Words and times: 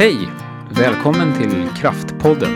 Hej! 0.00 0.28
Välkommen 0.70 1.38
till 1.38 1.68
Kraftpodden. 1.80 2.50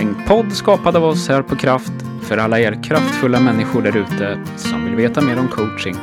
En 0.00 0.26
podd 0.28 0.52
skapad 0.52 0.96
av 0.96 1.04
oss 1.04 1.28
här 1.28 1.42
på 1.42 1.56
Kraft 1.56 1.92
för 2.22 2.38
alla 2.38 2.60
er 2.60 2.82
kraftfulla 2.82 3.40
människor 3.40 3.82
där 3.82 3.96
ute 3.96 4.44
som 4.56 4.84
vill 4.84 4.94
veta 4.94 5.20
mer 5.20 5.38
om 5.38 5.48
coaching. 5.48 5.94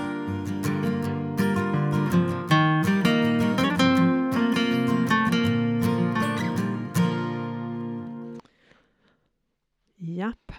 Japp. 9.97 10.51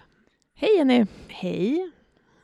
Hej 0.54 0.76
Jenny! 0.76 1.06
Hej. 1.28 1.90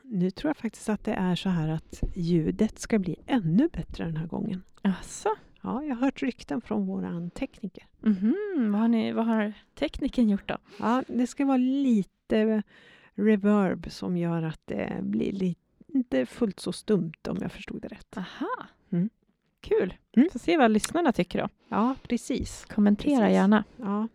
Nu 0.03 0.31
tror 0.31 0.49
jag 0.49 0.57
faktiskt 0.57 0.89
att 0.89 1.03
det 1.03 1.13
är 1.13 1.35
så 1.35 1.49
här 1.49 1.69
att 1.69 2.03
ljudet 2.15 2.79
ska 2.79 2.99
bli 2.99 3.15
ännu 3.27 3.69
bättre 3.73 4.05
den 4.05 4.17
här 4.17 4.27
gången. 4.27 4.63
Asså? 4.81 5.29
Ja, 5.61 5.83
jag 5.83 5.95
har 5.95 6.01
hört 6.01 6.21
rykten 6.21 6.61
från 6.61 6.85
våran 6.87 7.29
tekniker. 7.29 7.85
Mhm, 7.99 8.71
vad, 8.71 8.81
har 8.81 8.87
ni, 8.87 9.11
vad 9.11 9.25
har 9.25 9.53
tekniken 9.75 10.29
gjort 10.29 10.47
då? 10.47 10.57
Ja, 10.79 11.03
det 11.07 11.27
ska 11.27 11.45
vara 11.45 11.57
lite 11.57 12.63
reverb 13.15 13.91
som 13.91 14.17
gör 14.17 14.43
att 14.43 14.61
det 14.65 14.97
blir 15.01 15.31
lite, 15.31 15.61
inte 15.87 16.25
fullt 16.25 16.59
så 16.59 16.71
stumt 16.73 17.27
om 17.29 17.37
jag 17.41 17.51
förstod 17.51 17.81
det 17.81 17.87
rätt. 17.87 18.17
Aha! 18.17 18.67
Mm. 18.91 19.09
Kul! 19.61 19.93
Mm. 20.15 20.29
Får 20.31 20.39
se 20.39 20.57
vad 20.57 20.71
lyssnarna 20.71 21.11
tycker 21.11 21.39
då. 21.41 21.49
Ja, 21.69 21.95
precis. 22.03 22.65
Kommentera 22.65 23.19
Precis. 23.19 23.33
gärna. 23.33 23.63
Ja, 23.77 24.07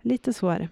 lite 0.00 0.32
så 0.32 0.48
är 0.48 0.58
det. 0.58 0.68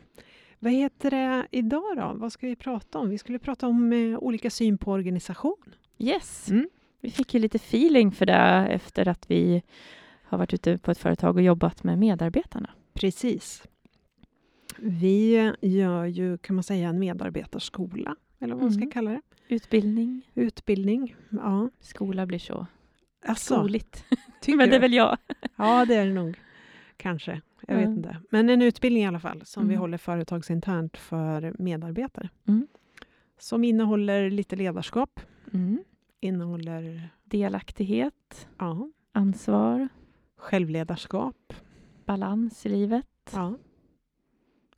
Vad 0.59 0.73
heter 0.73 1.11
det 1.11 1.47
idag 1.51 1.97
då? 1.97 2.13
Vad 2.15 2.33
ska 2.33 2.47
vi 2.47 2.57
prata 2.57 2.99
om? 2.99 3.11
Vi 3.11 3.19
skulle 3.19 3.39
prata 3.39 3.67
om 3.67 3.93
eh, 3.93 4.19
olika 4.19 4.51
syn 4.51 4.79
på 4.79 4.93
organisation. 4.93 5.75
Yes! 5.99 6.51
Mm. 6.51 6.69
Vi 7.01 7.11
fick 7.11 7.35
ju 7.35 7.41
lite 7.41 7.57
feeling 7.57 8.13
för 8.13 8.27
det 8.27 8.67
efter 8.71 9.09
att 9.09 9.31
vi 9.31 9.63
har 10.29 10.39
varit 10.39 10.55
ute 10.55 10.79
på 10.79 10.91
ett 10.91 10.99
företag 10.99 11.37
och 11.37 11.43
jobbat 11.43 11.85
med 11.85 11.99
medarbetarna. 11.99 12.71
Precis. 12.95 13.63
Vi 14.79 15.53
gör 15.61 16.05
ju, 16.05 16.39
kan 16.39 16.57
man 16.57 16.63
säga, 16.63 16.89
en 16.89 16.99
medarbetarskola, 16.99 18.17
eller 18.39 18.55
vad 18.55 18.63
man 18.63 18.73
ska 18.73 18.81
Mm. 18.83 18.91
kalla 18.91 19.11
det. 19.11 19.21
Utbildning, 19.49 20.23
Utbildning. 20.35 21.15
Ja. 21.31 21.71
skola 21.81 22.27
blir 22.27 22.39
så 22.39 22.67
Alltså, 23.27 23.55
skoligt. 23.55 24.05
Men 24.47 24.71
det 24.71 24.77
är 24.77 24.81
väl 24.81 24.93
jag. 24.95 25.17
Ja, 25.57 25.85
det 25.85 25.95
är 25.95 26.07
det 26.07 26.13
nog. 26.13 26.39
Kanske. 26.97 27.41
Jag 27.67 27.77
vet 27.77 27.85
Ja. 27.85 27.91
inte. 27.91 28.17
Men 28.31 28.51
en 28.51 28.63
utbildning 28.63 29.03
i 29.03 29.07
alla 29.07 29.21
fall, 29.21 29.43
som 29.45 29.63
vi 29.69 29.75
Mm. 29.75 29.81
håller 29.81 29.99
företagsinternt 29.99 30.97
för 30.97 31.55
medarbetare. 31.59 32.29
Mm. 32.49 32.67
Som 33.39 33.65
innehåller 33.65 34.31
lite 34.31 34.57
ledarskap, 34.57 35.21
Mm. 35.53 35.79
innehåller 36.21 37.09
Delaktighet, 37.25 38.49
ja, 38.59 38.91
ansvar, 39.13 39.89
självledarskap. 40.39 41.53
balans 42.05 42.67
i 42.67 42.69
livet, 42.69 43.07
Ja, 43.33 43.55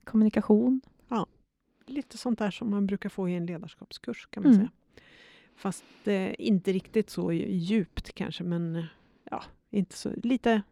kommunikation. 0.04 0.80
lite 1.86 2.18
sånt 2.18 2.38
där 2.38 2.50
som 2.50 2.70
man 2.70 2.86
brukar 2.86 3.08
få 3.08 3.28
i 3.28 3.34
en 3.34 3.46
ledarskapskurs 3.46 4.26
kan 4.30 4.42
man 4.42 4.52
Mm. 4.52 4.66
säga. 4.66 4.70
Fast 5.56 5.84
eh, 6.04 6.32
inte 6.38 6.72
riktigt 6.72 7.10
så 7.10 7.32
djupt 7.32 8.12
kanske, 8.14 8.44
men 8.44 8.76
eh, 8.76 8.84
ja, 9.30 9.42
inte 9.70 9.96
så, 9.96 10.10
lite, 10.22 10.62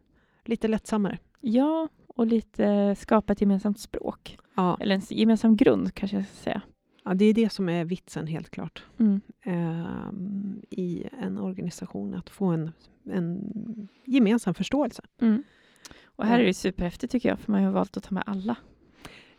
lite 0.45 0.67
lättsammare. 0.67 1.17
Ja, 1.41 1.87
och 2.07 2.27
lite 2.27 2.95
skapa 2.95 3.33
ett 3.33 3.41
gemensamt 3.41 3.79
språk. 3.79 4.37
Ja. 4.55 4.77
Eller 4.79 4.95
en 4.95 5.01
gemensam 5.09 5.55
grund 5.55 5.93
kanske 5.93 6.17
jag 6.17 6.25
ska 6.25 6.35
säga. 6.35 6.61
Ja, 7.09 7.15
det 7.15 7.25
är 7.25 7.33
det 7.33 7.49
som 7.49 7.69
är 7.69 7.85
vitsen 7.85 8.27
helt 8.27 8.49
klart 8.49 8.83
Mm. 8.97 9.21
ehm, 9.43 10.61
i 10.69 11.03
en 11.21 11.37
organisation, 11.37 12.13
att 12.13 12.29
få 12.29 12.45
en, 12.45 12.71
en 13.03 13.87
gemensam 14.05 14.53
förståelse. 14.53 15.03
Mm. 15.21 15.43
Och 16.03 16.25
här 16.25 16.39
är 16.39 16.45
det 16.45 16.53
superhäftigt 16.53 17.11
tycker 17.11 17.29
jag, 17.29 17.39
för 17.39 17.51
man 17.51 17.63
har 17.63 17.71
valt 17.71 17.97
att 17.97 18.03
ta 18.03 18.15
med 18.15 18.23
alla. 18.25 18.55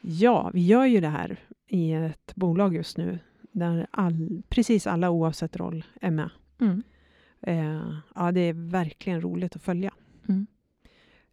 Ja, 0.00 0.50
vi 0.54 0.66
gör 0.66 0.84
ju 0.84 1.00
det 1.00 1.08
här 1.08 1.38
i 1.66 1.92
ett 1.92 2.32
bolag 2.34 2.74
just 2.74 2.96
nu, 2.96 3.18
där 3.52 3.86
all, 3.90 4.42
precis 4.48 4.86
alla 4.86 5.10
oavsett 5.10 5.56
roll 5.56 5.84
är 6.00 6.10
med. 6.10 6.30
Mm. 6.60 6.82
Eh, 7.40 7.94
ja, 8.14 8.32
det 8.32 8.40
är 8.40 8.70
verkligen 8.70 9.20
roligt 9.20 9.56
att 9.56 9.62
följa. 9.62 9.94
Mm. 10.28 10.46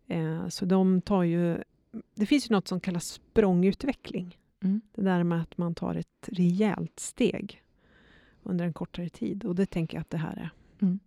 Eh, 0.07 0.47
så 0.47 0.65
de 0.65 1.01
tar 1.01 1.23
ju... 1.23 1.57
Det 2.15 2.25
finns 2.25 2.49
ju 2.51 2.53
något 2.55 2.67
som 2.67 2.79
kallas 2.79 3.07
språngutveckling. 3.07 4.37
Mm. 4.63 4.81
Det 4.95 5.01
där 5.01 5.23
med 5.23 5.41
att 5.41 5.57
man 5.57 5.75
tar 5.75 5.95
ett 5.95 6.29
rejält 6.31 6.99
steg 6.99 7.63
under 8.43 8.65
en 8.65 8.73
kortare 8.73 9.09
tid. 9.09 9.45
Och 9.45 9.55
det 9.55 9.65
tänker 9.65 9.97
jag 9.97 10.01
att 10.01 10.09
det 10.09 10.17
här 10.17 10.35
är. 10.37 10.49
Mm. 10.81 10.99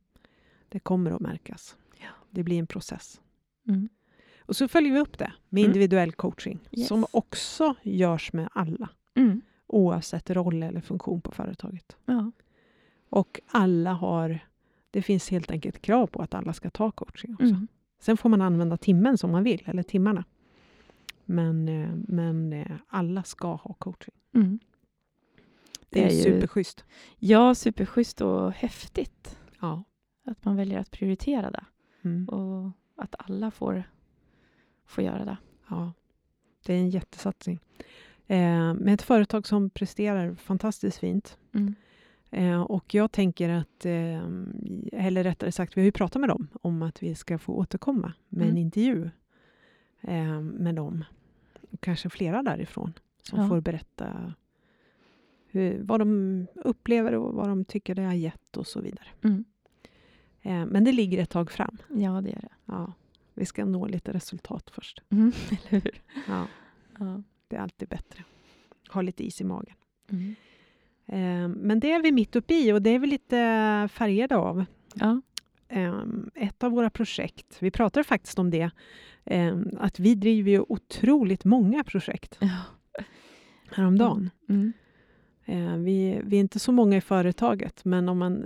Det 0.68 0.78
kommer 0.80 1.10
att 1.10 1.20
märkas. 1.20 1.76
Ja. 2.00 2.08
Det 2.30 2.42
blir 2.42 2.58
en 2.58 2.66
process. 2.66 3.20
Mm. 3.68 3.88
Och 4.40 4.56
så 4.56 4.68
följer 4.68 4.92
vi 4.92 4.98
upp 5.00 5.18
det 5.18 5.32
med 5.48 5.60
Mm. 5.60 5.70
individuell 5.70 6.12
coaching. 6.12 6.58
Yes. 6.72 6.88
Som 6.88 7.06
också 7.10 7.74
görs 7.82 8.32
med 8.32 8.48
alla. 8.52 8.88
Mm. 9.14 9.40
Oavsett 9.66 10.30
roll 10.30 10.62
eller 10.62 10.80
funktion 10.80 11.20
på 11.20 11.32
företaget. 11.32 11.96
Ja. 12.06 12.32
Och 13.08 13.40
alla 13.46 13.92
har... 13.92 14.38
Det 14.90 15.02
finns 15.02 15.30
helt 15.30 15.50
enkelt 15.50 15.82
krav 15.82 16.06
på 16.06 16.22
att 16.22 16.34
alla 16.34 16.52
ska 16.52 16.70
ta 16.70 16.90
coaching 16.90 17.34
också. 17.34 17.44
Mm. 17.46 17.68
Sen 18.00 18.16
får 18.16 18.28
man 18.28 18.40
använda 18.40 18.76
timmen 18.76 19.18
som 19.18 19.30
man 19.30 19.44
vill, 19.44 19.62
eller 19.66 19.82
timmarna. 19.82 20.24
Men, 21.30 21.68
eh, 21.68 21.90
men 22.08 22.52
eh, 22.52 22.76
alla 22.88 23.22
ska 23.22 23.54
ha 23.54 23.74
coaching. 23.74 24.14
Mm. 24.34 24.58
Det 25.88 26.00
är, 26.04 26.08
Det 26.08 26.12
är 26.12 26.16
ju- 26.16 26.22
superschysst. 26.22 26.84
ja, 27.18 27.54
superschysst 27.54 28.20
och 28.20 28.52
häftigt 28.52 29.38
Ja. 29.60 29.84
att 30.24 30.44
man 30.44 30.56
väljer 30.56 30.78
att 30.78 30.90
prioritera 30.90 31.50
det 31.50 31.64
Mm. 32.02 32.28
och 32.28 32.70
att 32.96 33.14
alla 33.18 33.50
får, 33.50 33.82
får 34.86 35.04
göra 35.04 35.24
det. 35.24 35.36
ja. 35.68 35.92
Det 36.66 36.74
är 36.74 36.78
en 36.78 36.90
jättesatsning. 36.90 37.58
Eh, 38.26 38.74
med 38.74 38.94
ett 38.94 39.02
företag 39.02 39.46
som 39.46 39.70
presterar 39.70 40.34
fantastiskt 40.34 40.98
fint. 40.98 41.38
Mm. 41.54 41.74
Eh, 42.30 42.60
och 42.62 42.94
jag 42.94 43.12
tänker 43.12 43.48
att, 43.48 43.86
eh, 43.86 44.22
eller 44.92 45.24
rättare 45.24 45.52
sagt, 45.52 45.76
vi 45.76 45.80
har 45.80 45.84
ju 45.84 45.92
pratat 45.92 46.20
med 46.20 46.28
dem 46.28 46.48
om 46.62 46.82
att 46.82 47.02
vi 47.02 47.14
ska 47.14 47.38
få 47.38 47.52
återkomma 47.54 48.12
med 48.28 48.42
en 48.42 48.48
Mm. 48.50 48.62
intervju 48.62 49.10
eh, 50.00 50.40
med 50.40 50.74
dem. 50.74 51.04
Kanske 51.80 52.10
flera 52.10 52.42
därifrån 52.42 52.92
som 53.22 53.40
Ja. 53.40 53.48
får 53.48 53.60
berätta 53.60 54.34
hur, 55.46 55.82
vad 55.82 56.00
de 56.00 56.46
upplever 56.54 57.14
och 57.14 57.34
vad 57.34 57.48
de 57.48 57.64
tycker 57.64 57.94
det 57.94 58.02
har 58.02 58.12
gett 58.14 58.56
och 58.56 58.66
så 58.66 58.80
vidare. 58.80 59.06
Mm. 59.24 59.44
Eh, 60.42 60.66
men 60.66 60.84
det 60.84 60.92
ligger 60.92 61.22
ett 61.22 61.30
tag 61.30 61.50
fram. 61.50 61.76
Ja, 61.88 62.20
det 62.20 62.30
är 62.30 62.40
det. 62.40 62.48
Ja, 62.64 62.92
vi 63.34 63.46
ska 63.46 63.64
nå 63.64 63.86
lite 63.86 64.12
resultat 64.12 64.70
först. 64.70 65.02
Mm. 65.10 65.32
Eller 65.68 65.80
hur? 65.80 66.02
Ja, 66.28 66.46
Ja. 66.98 67.22
det 67.48 67.56
är 67.56 67.60
alltid 67.60 67.88
bättre. 67.88 68.24
Ha 68.90 69.02
lite 69.02 69.26
is 69.26 69.40
i 69.40 69.44
magen. 69.44 69.74
Mm. 70.10 70.34
Eh, 71.06 71.48
men 71.56 71.80
det 71.80 71.92
är 71.92 72.02
vi 72.02 72.12
mitt 72.12 72.36
uppe 72.36 72.54
i 72.54 72.72
och 72.72 72.82
det 72.82 72.90
är 72.90 72.98
vi 72.98 73.06
lite 73.06 73.36
färgade 73.92 74.36
av. 74.36 74.64
ja. 74.94 75.20
Ehm, 75.72 76.30
ett 76.34 76.62
av 76.64 76.72
våra 76.72 76.90
projekt, 76.90 77.56
vi 77.60 77.70
pratade 77.70 78.04
faktiskt 78.04 78.38
om 78.38 78.50
det, 78.50 78.70
att 79.78 80.00
vi 80.00 80.14
driver 80.14 80.50
ju 80.50 80.64
otroligt 80.68 81.44
många 81.44 81.84
projekt 81.84 82.38
ja. 82.40 82.62
häromdagen. 83.70 84.30
Mm. 84.48 84.72
Eh, 85.44 85.76
vi, 85.76 86.20
vi 86.24 86.36
är 86.36 86.40
inte 86.40 86.58
så 86.58 86.72
många 86.72 86.96
i 86.96 87.00
företaget, 87.00 87.84
men 87.84 88.08
om 88.08 88.18
man 88.18 88.44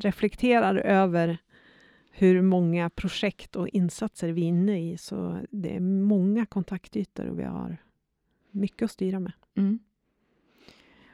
reflekterar 0.00 0.76
över 0.76 1.38
hur 2.10 2.42
många 2.42 2.90
projekt 2.90 3.56
och 3.56 3.68
insatser 3.68 4.28
vi 4.28 4.42
är 4.42 4.48
inne 4.48 4.92
i, 4.92 4.98
så 4.98 5.38
det 5.50 5.76
är 5.76 5.80
många 5.80 6.46
kontaktytor 6.46 7.26
och 7.26 7.38
vi 7.38 7.44
har 7.44 7.76
mycket 8.50 8.82
att 8.82 8.90
styra 8.90 9.20
med. 9.20 9.32
Mm. 9.56 9.78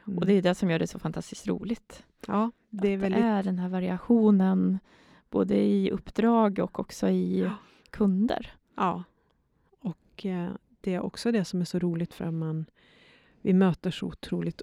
Mm. 0.07 0.17
Och 0.17 0.25
det 0.25 0.33
är 0.33 0.41
det 0.41 0.55
som 0.55 0.69
gör 0.69 0.79
det 0.79 0.87
så 0.87 0.99
fantastiskt 0.99 1.47
roligt. 1.47 2.03
ja, 2.27 2.51
det 2.69 2.87
är 2.87 2.97
väldigt... 2.97 3.21
det 3.21 3.27
är 3.27 3.43
den 3.43 3.59
här 3.59 3.69
variationen 3.69 4.79
både 5.29 5.57
i 5.57 5.91
uppdrag 5.91 6.59
och 6.59 6.79
också 6.79 7.09
i 7.09 7.39
Ja. 7.39 7.51
kunder. 7.89 8.53
Ja. 8.75 9.03
Och 9.79 10.25
eh, 10.25 10.51
det 10.81 10.93
är 10.93 10.99
också 10.99 11.31
det 11.31 11.45
som 11.45 11.61
är 11.61 11.65
så 11.65 11.79
roligt 11.79 12.13
för 12.13 12.25
att 12.25 12.33
man, 12.33 12.65
vi 13.41 13.53
möter 13.53 13.91
så 13.91 14.07
otroligt 14.07 14.61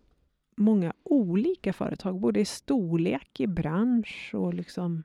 många 0.56 0.92
olika 1.02 1.72
företag, 1.72 2.20
både 2.20 2.40
i 2.40 2.44
storlek, 2.44 3.40
i 3.40 3.46
bransch 3.46 4.30
och 4.34 4.54
liksom, 4.54 5.02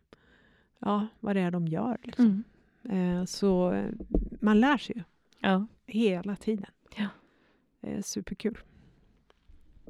ja, 0.80 1.08
vad 1.20 1.36
det 1.36 1.42
är 1.42 1.52
de 1.52 1.68
gör. 1.68 1.98
Liksom. 2.04 2.44
Mm. 2.84 3.18
Eh, 3.20 3.26
så 3.26 3.72
eh, 3.72 3.90
man 4.42 4.60
lär 4.60 4.78
sig 4.78 4.96
ju 4.98 5.04
Ja. 5.40 5.66
hela 5.86 6.36
tiden. 6.36 6.72
Ja. 6.98 7.08
Är 7.82 8.02
superkul. 8.02 8.58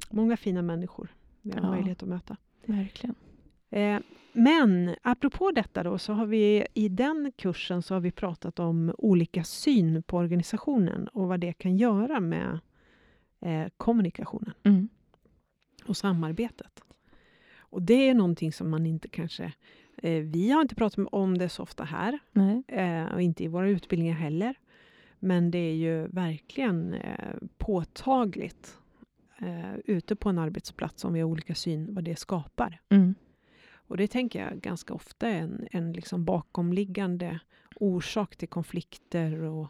Många 0.09 0.37
fina 0.37 0.61
människor 0.61 1.09
vi 1.41 1.51
har 1.51 1.61
Ja. 1.61 1.69
möjlighet 1.69 2.03
att 2.03 2.09
möta. 2.09 2.37
Verkligen. 2.65 3.15
Eh, 3.69 3.99
men 4.33 4.95
apropå 5.01 5.51
detta 5.51 5.83
då, 5.83 5.97
så 5.97 6.13
har 6.13 6.25
vi 6.25 6.65
i 6.73 6.89
den 6.89 7.31
kursen 7.35 7.81
så 7.81 7.93
har 7.93 8.01
vi 8.01 8.11
pratat 8.11 8.59
om 8.59 8.93
olika 8.97 9.43
syn 9.43 10.03
på 10.03 10.17
organisationen 10.17 11.07
och 11.07 11.27
vad 11.27 11.39
det 11.39 11.53
kan 11.53 11.77
göra 11.77 12.19
med 12.19 12.59
eh, 13.41 13.67
kommunikationen 13.77 14.53
Mm. 14.63 14.89
och 15.85 15.97
samarbetet. 15.97 16.81
Och 17.57 17.81
det 17.81 18.09
är 18.09 18.13
någonting 18.13 18.51
som 18.53 18.69
man 18.69 18.85
inte 18.85 19.07
kanske... 19.07 19.53
Eh, 19.97 20.21
vi 20.23 20.51
har 20.51 20.61
inte 20.61 20.75
pratat 20.75 21.07
om 21.11 21.37
det 21.37 21.49
så 21.49 21.63
ofta 21.63 21.83
här 21.83 22.19
eh, 22.67 23.13
och 23.13 23.21
inte 23.21 23.43
i 23.43 23.47
våra 23.47 23.69
utbildningar 23.69 24.15
heller. 24.15 24.55
Men 25.19 25.51
det 25.51 25.57
är 25.57 25.73
ju 25.75 26.07
verkligen 26.07 26.93
eh, 26.93 27.35
påtagligt 27.57 28.77
eh, 29.37 29.75
ute 29.85 30.15
på 30.15 30.29
en 30.29 30.37
arbetsplats 30.39 31.05
om 31.05 31.13
vi 31.13 31.19
har 31.19 31.27
olika 31.29 31.55
syn 31.55 31.93
vad 31.95 32.03
det 32.03 32.19
skapar. 32.19 32.79
Mm. 32.89 33.15
Och 33.87 33.97
det 33.97 34.07
tänker 34.07 34.45
jag 34.45 34.59
ganska 34.61 34.93
ofta 34.93 35.27
är 35.29 35.37
en, 35.41 35.67
en 35.71 35.93
liksom 35.93 36.25
bakomliggande 36.25 37.39
orsak 37.75 38.35
till 38.35 38.47
konflikter 38.49 39.33
och 39.41 39.67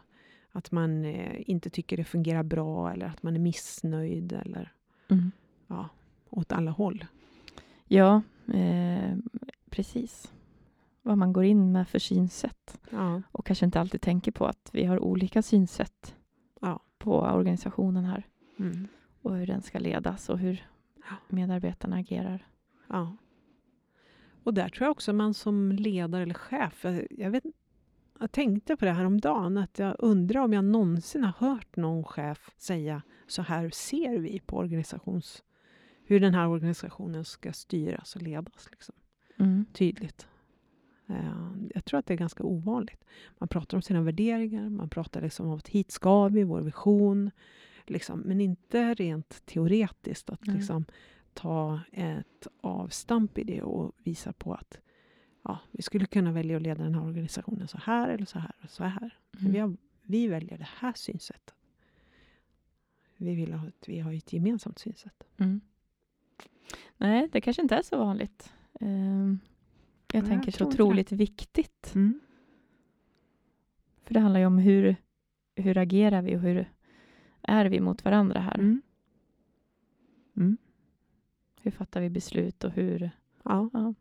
att 0.50 0.72
man 0.72 1.04
eh, 1.04 1.50
inte 1.50 1.70
tycker 1.70 1.96
det 1.96 2.04
fungerar 2.04 2.42
bra 2.42 2.92
eller 2.92 3.06
att 3.06 3.22
man 3.22 3.34
är 3.34 3.40
missnöjd 3.40 4.32
eller 4.32 4.72
Mm. 5.08 5.30
ja, 5.66 5.88
åt 6.30 6.52
alla 6.52 6.70
håll. 6.70 7.04
Ja, 7.84 8.22
eh, 8.54 9.16
precis. 9.70 10.32
Vad 11.02 11.18
man 11.18 11.32
går 11.32 11.44
in 11.44 11.72
med 11.72 11.88
för 11.88 11.98
synsätt. 11.98 12.80
Ja, 12.90 13.22
Och 13.32 13.46
kanske 13.46 13.64
inte 13.64 13.80
alltid 13.80 14.00
tänker 14.00 14.32
på 14.32 14.46
att 14.46 14.70
vi 14.72 14.84
har 14.84 14.98
olika 15.00 15.42
synsätt 15.42 16.14
Ja. 16.60 16.80
på 16.98 17.20
organisationen 17.20 18.04
här. 18.04 18.26
mm, 18.58 18.88
Och 19.22 19.36
hur 19.36 19.46
den 19.46 19.62
ska 19.62 19.78
ledas 19.78 20.28
och 20.28 20.38
hur 20.38 20.66
medarbetarna 21.28 21.96
agerar. 21.96 22.46
ja. 22.88 23.16
Och 24.46 24.54
där 24.54 24.68
tror 24.68 24.84
jag 24.84 24.90
också 24.90 25.12
man 25.12 25.34
som 25.34 25.72
ledare 25.72 26.22
eller 26.22 26.34
chef, 26.34 26.84
jag, 26.84 27.06
jag, 27.10 27.30
vet, 27.30 27.44
jag 28.20 28.32
tänkte 28.32 28.76
på 28.76 28.84
det 28.84 28.90
här 28.90 29.04
om 29.04 29.20
dagen 29.20 29.58
att 29.58 29.78
jag 29.78 29.96
undrar 29.98 30.40
om 30.40 30.52
jag 30.52 30.64
någonsin 30.64 31.24
har 31.24 31.48
hört 31.48 31.76
någon 31.76 32.04
chef 32.04 32.50
säga 32.56 33.02
så 33.26 33.42
här 33.42 33.70
ser 33.70 34.18
vi 34.18 34.40
på 34.40 34.56
organisations 34.56 35.44
hur 36.04 36.20
den 36.20 36.34
här 36.34 36.48
organisationen 36.48 37.24
ska 37.24 37.52
styras 37.52 38.16
och 38.16 38.22
ledas. 38.22 38.68
Liksom. 38.70 38.94
Mm. 39.38 39.64
tydligt. 39.72 40.28
Eh, 41.06 41.50
Jag 41.74 41.84
tror 41.84 41.98
att 41.98 42.06
det 42.06 42.14
är 42.14 42.18
ganska 42.18 42.44
ovanligt. 42.44 43.04
Man 43.38 43.48
pratar 43.48 43.78
om 43.78 43.82
sina 43.82 44.02
värderingar, 44.02 44.68
man 44.68 44.88
pratar 44.88 45.20
liksom 45.20 45.46
om 45.46 45.56
att 45.58 45.68
hit 45.68 45.90
ska 45.90 46.28
vi, 46.28 46.44
vår 46.44 46.60
vision. 46.60 47.30
Liksom, 47.86 48.20
men 48.20 48.40
inte 48.40 48.94
rent 48.94 49.46
teoretiskt 49.46 50.30
att 50.30 50.46
Nej. 50.46 50.56
liksom, 50.56 50.84
ta 51.36 51.80
ett 51.92 52.46
avstamp 52.60 53.38
i 53.38 53.44
det 53.44 53.62
och 53.62 53.92
visa 53.98 54.32
på 54.32 54.54
att 54.54 54.80
ja, 55.42 55.58
vi 55.70 55.82
skulle 55.82 56.06
kunna 56.06 56.32
välja 56.32 56.56
att 56.56 56.62
leda 56.62 56.82
den 56.84 56.94
här 56.94 57.04
organisationen 57.06 57.68
så 57.68 57.78
här 57.78 58.08
eller 58.08 58.26
så 58.26 58.38
här 58.38 58.52
och 58.62 58.70
så 58.70 58.84
här. 58.84 59.18
Men 59.30 59.52
Vi, 59.52 59.58
Mm. 59.58 59.70
har, 59.70 59.76
vi 60.02 60.28
väljer 60.28 60.58
det 60.58 60.68
här 60.78 60.92
synsättet. 60.92 61.54
Vi 63.16 63.34
vill 63.34 63.52
ha 63.52 63.68
ett, 63.68 63.88
vi 63.88 63.98
har 64.00 64.12
ett 64.12 64.32
gemensamt 64.32 64.78
synsätt. 64.78 65.24
Mm. 65.36 65.60
Nej, 66.96 67.28
det 67.32 67.40
kanske 67.40 67.62
inte 67.62 67.76
är 67.76 67.82
så 67.82 67.98
vanligt. 67.98 68.52
Ehm, 68.80 69.38
jag 70.12 70.22
Nej, 70.22 70.30
tänker 70.30 70.46
jag 70.46 70.54
så 70.54 70.58
tror 70.58 70.68
inte 70.70 70.76
det. 70.76 70.82
otroligt 70.82 71.12
viktigt. 71.12 71.92
Mm. 71.94 72.20
För 74.04 74.14
det 74.14 74.20
handlar 74.20 74.40
ju 74.40 74.46
om 74.46 74.58
hur, 74.58 74.96
hur 75.56 75.78
agerar 75.78 76.22
vi 76.22 76.36
och 76.36 76.40
hur 76.40 76.72
är 77.42 77.66
vi 77.66 77.80
mot 77.80 78.04
varandra 78.04 78.40
här? 78.40 78.54
Mm. 78.54 78.82
Hur 81.66 81.70
fattar 81.70 82.00
vi 82.00 82.10
beslut 82.10 82.64
och 82.64 82.70
hur... 82.70 83.10
Ja. 83.42 83.70
Ja. 83.72 83.94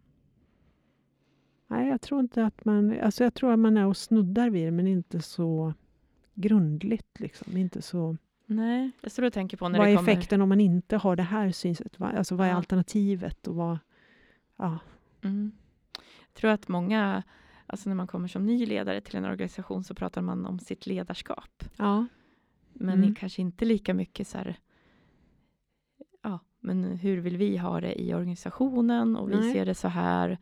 Nej, 1.68 1.88
jag 1.90 2.02
tror 2.02 2.20
inte 2.20 2.46
att 2.46 2.66
man... 2.66 3.00
Alltså 3.02 3.24
jag 3.24 3.34
tror 3.34 3.52
att 3.54 3.60
man 3.60 3.78
är 3.78 3.86
och 3.88 3.98
snuddar 3.98 4.50
vid 4.50 4.68
det, 4.68 4.72
men 4.72 4.88
inte 4.88 5.22
så 5.22 5.74
grundligt. 6.34 7.20
Liksom. 7.20 7.58
Inte 7.58 7.82
så, 7.82 8.18
Nej, 8.46 8.92
jag 9.02 9.12
står 9.12 9.24
och 9.24 9.34
tänker 9.34 9.58
på 9.58 9.70
när 9.70 9.80
vad 9.80 9.88
är 9.90 9.96
kommer... 9.96 10.12
effekten 10.12 10.42
om 10.42 10.50
man 10.50 10.60
inte 10.62 10.98
har 10.98 11.16
det 11.16 11.24
här 11.24 11.52
synsättet? 11.52 12.02
Alltså, 12.02 12.36
vad 12.36 12.48
är 12.48 12.52
Ja. 12.52 12.58
alternativet? 12.58 13.48
Och 13.48 13.56
vad, 13.56 13.78
ja. 14.58 14.80
Mm. 15.22 15.52
Jag 16.28 16.34
tror 16.34 16.52
att 16.52 16.68
många, 16.68 17.24
alltså 17.68 17.90
när 17.90 17.96
man 17.96 18.08
kommer 18.08 18.28
som 18.28 18.46
ny 18.46 18.66
ledare 18.66 19.02
till 19.02 19.16
en 19.16 19.26
organisation 19.26 19.84
så 19.84 19.96
pratar 19.96 20.22
man 20.22 20.46
om 20.46 20.60
sitt 20.60 20.88
ledarskap. 20.88 21.64
Ja. 21.78 22.06
Men 22.74 22.98
Mm. 23.00 23.16
kanske 23.16 23.42
inte 23.42 23.66
lika 23.66 23.94
mycket 23.94 24.28
så 24.28 24.38
här, 24.38 24.58
men 26.66 26.84
hur 26.84 27.18
vill 27.18 27.38
vi 27.38 27.58
ha 27.58 27.82
det 27.82 28.02
i 28.02 28.14
organisationen 28.14 29.16
och 29.16 29.32
vi 29.32 29.36
Nej. 29.36 29.54
ser 29.54 29.66
det 29.66 29.76
så 29.76 29.88
här. 29.88 30.38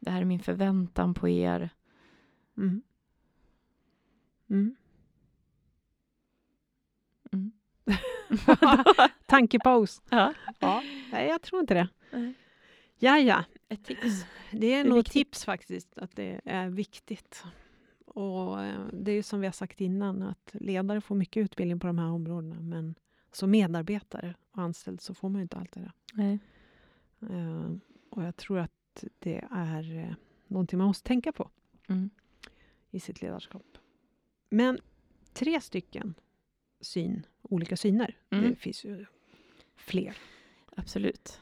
Det 0.00 0.10
här 0.10 0.20
är 0.20 0.24
min 0.24 0.40
förväntan 0.40 1.14
på 1.14 1.28
er. 1.28 1.70
Mm. 2.56 2.82
Mm. 4.50 4.76
Mm. 7.32 7.52
Tankepaus. 9.26 10.02
ja. 10.10 10.34
Ja. 10.58 10.82
Nej, 11.12 11.28
jag 11.28 11.42
tror 11.42 11.60
inte 11.60 11.74
det. 11.74 11.88
Nej. 12.12 12.34
Ja, 12.98 13.18
ja. 13.18 13.44
Ett 13.68 13.84
tips. 13.84 14.24
Det 14.50 14.56
är 14.56 14.60
Det 14.60 14.74
är 14.74 14.84
nog 14.84 14.96
viktigt. 14.96 15.12
tips 15.12 15.44
faktiskt, 15.44 15.98
att 15.98 16.16
det 16.16 16.40
är 16.44 16.68
viktigt. 16.68 17.44
Och 18.06 18.62
eh, 18.64 18.86
det 18.92 19.10
är 19.10 19.14
ju 19.14 19.22
som 19.22 19.40
vi 19.40 19.46
har 19.46 19.52
sagt 19.52 19.80
innan, 19.80 20.22
att 20.22 20.50
ledare 20.52 21.00
får 21.00 21.14
mycket 21.14 21.40
utbildning 21.44 21.80
på 21.80 21.86
de 21.86 21.98
här 21.98 22.10
områdena, 22.10 22.60
men 22.60 22.94
som 23.36 23.50
medarbetare 23.50 24.34
och 24.50 24.62
anställd 24.62 25.00
så 25.00 25.14
får 25.14 25.28
man 25.28 25.38
ju 25.38 25.42
inte 25.42 25.56
alltid 25.56 25.82
det. 25.82 25.92
Nej. 26.12 26.38
Eh, 27.30 27.70
Och 28.10 28.22
jag 28.22 28.36
tror 28.36 28.58
att 28.58 29.04
det 29.18 29.44
är 29.50 29.96
eh, 29.96 30.14
någonting 30.46 30.78
man 30.78 30.86
måste 30.86 31.06
tänka 31.08 31.32
på 31.32 31.50
Mm. 31.88 32.10
i 32.90 33.00
sitt 33.00 33.22
ledarskap. 33.22 33.78
Men 34.50 34.78
tre 35.32 35.60
stycken 35.60 36.14
syn, 36.80 37.26
olika 37.42 37.76
syner. 37.76 38.16
Mm. 38.30 38.50
Det 38.50 38.56
finns 38.56 38.84
ju 38.84 39.06
fler. 39.76 40.16
Absolut. 40.76 41.40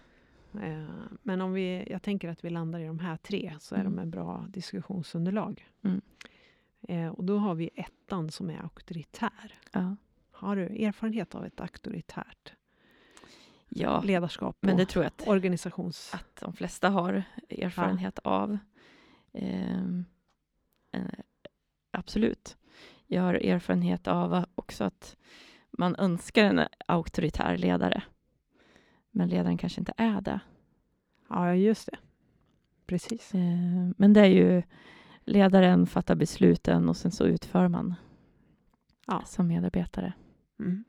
Eh, 0.63 0.89
Men 1.23 1.41
om 1.41 1.53
vi, 1.53 1.87
jag 1.91 2.03
tänker 2.03 2.29
att 2.29 2.45
vi 2.45 2.51
landar 2.51 2.81
i 2.81 2.87
de 2.87 2.99
här 2.99 3.17
tre, 3.17 3.57
så 3.61 3.75
är 3.75 3.81
Mm. 3.81 3.97
de 3.97 4.03
en 4.03 4.11
bra 4.11 4.47
diskussionsunderlag. 4.51 5.69
Mm. 5.83 6.01
Och 7.15 7.25
då 7.25 7.37
har 7.39 7.55
vi 7.55 7.71
ettan 7.75 8.31
som 8.31 8.51
är 8.51 8.59
auktoritär. 8.63 9.59
Ja. 9.73 9.97
Har 10.43 10.57
du 10.57 10.85
erfarenhet 10.85 11.35
av 11.35 11.45
ett 11.47 11.61
auktoritärt 11.61 12.53
ja, 13.69 14.01
ledarskap 14.03 14.57
men 14.61 14.77
det 14.77 14.87
tror 14.87 15.05
jag 15.05 15.13
att, 15.17 15.29
organisations... 15.29 16.11
att 16.15 16.41
de 16.41 16.53
flesta 16.53 16.89
har 16.91 17.23
erfarenhet 17.49 18.19
av. 18.19 18.59
Ehm, 19.33 20.05
eh, 20.93 21.03
absolut. 21.91 22.57
Jag 23.07 23.23
har 23.23 23.35
erfarenhet 23.35 24.09
av 24.09 24.45
också 24.55 24.85
att 24.85 25.17
man 25.71 25.97
önskar 25.97 26.45
en 26.45 26.61
auktoritär 26.87 27.57
ledare. 27.57 28.03
Men 29.11 29.29
ledaren 29.29 29.59
kanske 29.59 29.81
inte 29.81 29.95
är 29.97 30.21
det. 30.21 30.41
Ja, 31.29 31.55
just 31.55 31.87
det. 31.87 31.99
Precis. 32.87 33.35
Eh, 33.35 33.91
Men 33.97 34.13
det 34.13 34.21
är 34.21 34.27
ju 34.31 34.63
ledaren 35.25 35.87
fattar 35.87 36.15
besluten 36.15 36.89
och 36.89 36.97
sen 36.97 37.11
så 37.13 37.25
utför 37.25 37.69
man 37.69 37.95
Ja. 39.07 39.23
som 39.27 39.47
medarbetare. 39.47 40.13
Mm. 40.61 40.85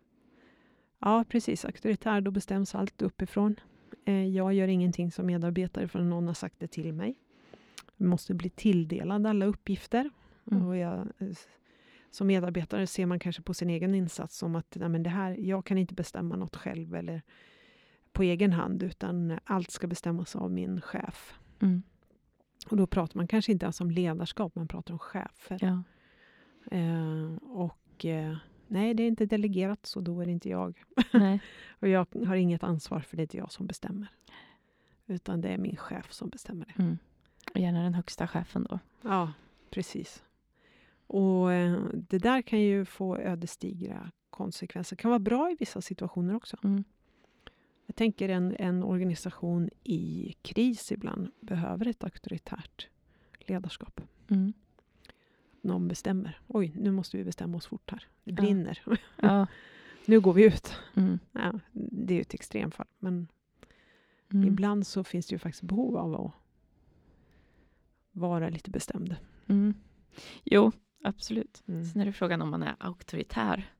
Ja, 0.99 1.25
precis. 1.29 1.65
Auktoritär, 1.65 2.21
då 2.21 2.31
bestäms 2.31 2.75
allt 2.75 3.01
uppifrån. 3.01 3.55
Eh, 4.05 4.27
Jag 4.27 4.53
gör 4.53 4.67
ingenting 4.67 5.11
som 5.11 5.25
medarbetare 5.25 5.87
förrän 5.87 6.09
någon 6.09 6.27
har 6.27 6.33
sagt 6.33 6.59
det 6.59 6.67
till 6.67 6.93
mig. 6.93 7.15
Jag 7.97 8.07
måste 8.07 8.33
bli 8.33 8.49
tilldelad 8.49 9.27
alla 9.27 9.45
uppgifter. 9.45 10.09
Mm. 10.51 10.65
Och 10.67 10.77
jag, 10.77 10.99
eh, 11.17 11.27
som 12.11 12.27
medarbetare 12.27 12.87
ser 12.87 13.05
man 13.05 13.19
kanske 13.19 13.41
på 13.41 13.53
sin 13.53 13.69
egen 13.69 13.95
insats 13.95 14.37
som 14.37 14.55
att 14.55 14.75
nej, 14.75 14.89
men 14.89 15.03
det 15.03 15.09
här, 15.09 15.31
jag 15.39 15.65
kan 15.65 15.77
inte 15.77 15.93
bestämma 15.93 16.35
något 16.35 16.55
själv 16.55 16.95
eller 16.95 17.21
på 18.11 18.23
egen 18.23 18.53
hand, 18.53 18.83
utan 18.83 19.39
allt 19.43 19.71
ska 19.71 19.87
bestämmas 19.87 20.35
av 20.35 20.51
min 20.51 20.81
chef. 20.81 21.39
Mm. 21.61 21.83
Och 22.69 22.77
då 22.77 22.87
pratar 22.87 23.17
man 23.17 23.27
kanske 23.27 23.51
inte 23.51 23.65
ens 23.65 23.81
om 23.81 23.91
ledarskap, 23.91 24.55
man 24.55 24.67
pratar 24.67 24.93
om 24.93 24.99
chefer. 24.99 25.57
Ja. 25.61 25.83
Eh, 26.77 27.35
och 27.35 28.05
eh, 28.05 28.37
nej, 28.73 28.93
det 28.93 29.03
är 29.03 29.07
inte 29.07 29.25
delegerat, 29.25 29.85
så 29.85 30.01
då 30.01 30.21
är 30.21 30.25
det 30.25 30.31
inte 30.31 30.49
jag. 30.49 30.83
Nej. 31.13 31.41
Och 31.79 31.87
jag 31.87 32.07
har 32.27 32.35
inget 32.35 32.63
ansvar 32.63 32.99
för 32.99 33.17
det 33.17 33.21
är 33.21 33.23
inte 33.23 33.37
jag 33.37 33.51
som 33.51 33.67
bestämmer. 33.67 34.07
Utan 35.07 35.41
det 35.41 35.49
är 35.49 35.57
min 35.57 35.75
chef 35.75 36.13
som 36.13 36.29
bestämmer 36.29 36.65
det. 36.65 36.83
Mm. 36.83 36.97
Och 37.53 37.59
gärna 37.59 37.83
den 37.83 37.93
högsta 37.93 38.27
chefen 38.27 38.67
då. 38.69 38.79
Ja, 39.01 39.33
precis. 39.69 40.23
Och 41.07 41.53
eh, 41.53 41.79
det 41.93 42.17
där 42.17 42.41
kan 42.41 42.59
ju 42.59 42.85
få 42.85 43.17
ödesdigra 43.17 44.11
konsekvenser. 44.29 44.95
Det 44.95 45.01
kan 45.01 45.11
vara 45.11 45.19
bra 45.19 45.51
i 45.51 45.55
vissa 45.59 45.81
situationer 45.81 46.35
också. 46.35 46.57
Mm. 46.63 46.83
Jag 47.85 47.95
tänker 47.95 48.29
en, 48.29 48.55
en 48.59 48.83
organisation 48.83 49.69
i 49.83 50.33
kris 50.41 50.91
ibland 50.91 51.31
behöver 51.39 51.87
ett 51.87 52.03
auktoritärt 52.03 52.87
ledarskap. 53.39 54.01
Mm. 54.29 54.53
Någon 55.63 55.87
bestämmer. 55.87 56.39
Oj, 56.47 56.73
nu 56.75 56.91
måste 56.91 57.17
vi 57.17 57.23
bestämma 57.23 57.57
oss 57.57 57.65
fort 57.67 57.91
här. 57.91 58.07
Det 58.23 58.31
Ja. 58.31 58.35
brinner. 58.35 58.81
Ja. 59.21 59.47
nu 60.05 60.19
går 60.19 60.33
vi 60.33 60.45
ut. 60.45 60.73
Mm. 60.95 61.19
Ja, 61.31 61.59
det 61.71 62.13
är 62.13 62.15
ju 62.15 62.21
ett 62.21 62.33
extremfall. 62.33 62.87
Men 62.99 63.27
Mm. 64.33 64.47
ibland 64.47 64.87
så 64.87 65.03
finns 65.03 65.27
det 65.27 65.33
ju 65.35 65.39
faktiskt 65.39 65.63
behov 65.63 65.97
av 65.97 66.15
att 66.25 66.31
vara 68.11 68.49
lite 68.49 68.69
bestämd. 68.71 69.15
Mm. 69.47 69.73
Jo, 70.43 70.71
absolut. 71.03 71.63
Mm. 71.67 71.85
Sen 71.85 72.01
är 72.01 72.05
det 72.05 72.13
frågan 72.13 72.41
om 72.41 72.49
man 72.49 72.63
är 72.63 72.75
auktoritär 72.79 73.71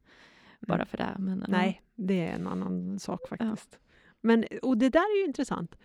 bara 0.60 0.86
för 0.86 0.98
det. 0.98 1.16
Men, 1.20 1.46
Nej, 1.48 1.82
det 1.96 2.28
är 2.28 2.36
en 2.36 2.48
annan 2.48 3.00
sak 3.00 3.28
faktiskt. 3.30 3.80
Men, 4.22 4.46
och 4.62 4.78
det 4.78 4.90
där 4.90 5.00
är 5.16 5.20
ju 5.20 5.26
intressant 5.26 5.76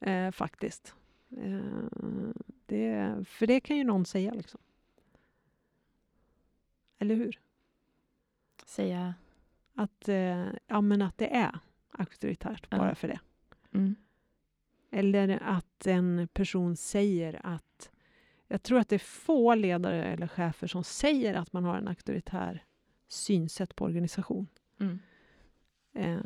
eh, 0.00 0.30
faktiskt. 0.30 0.94
Eh, 1.36 1.60
det, 2.66 3.16
för 3.28 3.46
det 3.46 3.60
kan 3.60 3.76
ju 3.76 3.84
någon 3.84 4.04
säga 4.04 4.34
liksom. 4.34 4.60
Eller 7.02 7.14
hur? 7.14 7.40
Säga? 8.66 9.14
Att, 9.74 10.08
eh, 10.08 10.46
ja, 10.66 10.80
men 10.80 11.02
att 11.02 11.18
det 11.18 11.34
är 11.36 11.58
auktoritärt 11.90 12.66
Ja. 12.70 12.78
bara 12.78 12.94
för 12.94 13.08
det. 13.08 13.20
Mm. 13.72 13.94
Eller 14.90 15.38
att 15.42 15.86
en 15.86 16.28
person 16.32 16.76
säger 16.76 17.46
att... 17.46 17.90
Jag 18.48 18.62
tror 18.62 18.78
att 18.78 18.88
det 18.88 18.96
är 18.96 18.98
få 18.98 19.54
ledare 19.54 20.04
eller 20.04 20.26
chefer 20.26 20.66
som 20.66 20.84
säger 20.84 21.34
att 21.34 21.52
man 21.52 21.64
har 21.64 21.76
en 21.78 21.88
auktoritär 21.88 22.64
synsätt 23.08 23.76
på 23.76 23.84
organisation. 23.84 24.46
Mm. 24.78 24.98
Eh, 25.92 26.20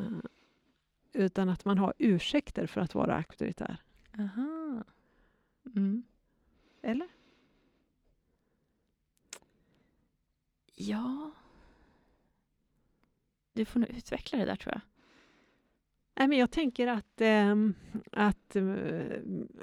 utan 1.13 1.49
att 1.49 1.65
man 1.65 1.79
har 1.79 1.95
ursäkter 1.99 2.67
för 2.67 2.81
att 2.81 2.95
vara 2.95 3.17
auktoritär. 3.17 3.77
Aha. 4.19 4.85
Mm. 5.77 6.03
Eller? 6.83 7.09
Ja. 10.77 11.31
Du 13.53 13.65
får 13.65 13.81
nog 13.81 13.91
utveckla 13.91 14.39
det 14.39 14.45
där 14.45 14.57
tror 14.57 14.73
jag. 14.73 14.81
Nej, 16.19 16.29
men 16.29 16.39
jag 16.39 16.51
tänker 16.51 16.87
att, 16.87 17.21
ehm, 17.21 17.75
att, 18.13 18.57
eh, 18.57 18.65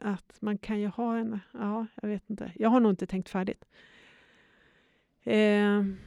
att 0.02 0.42
man 0.42 0.58
kan 0.58 0.80
ju 0.80 0.88
ha 0.88 1.18
en... 1.18 1.40
Ja, 1.52 1.88
jag 2.02 2.10
vet 2.10 2.30
inte. 2.30 2.52
Jag 2.56 2.70
har 2.70 2.80
nog 2.80 2.92
inte 2.92 3.08
tänkt 3.08 3.30
färdigt. 3.30 3.66
Ehm. 5.24 5.98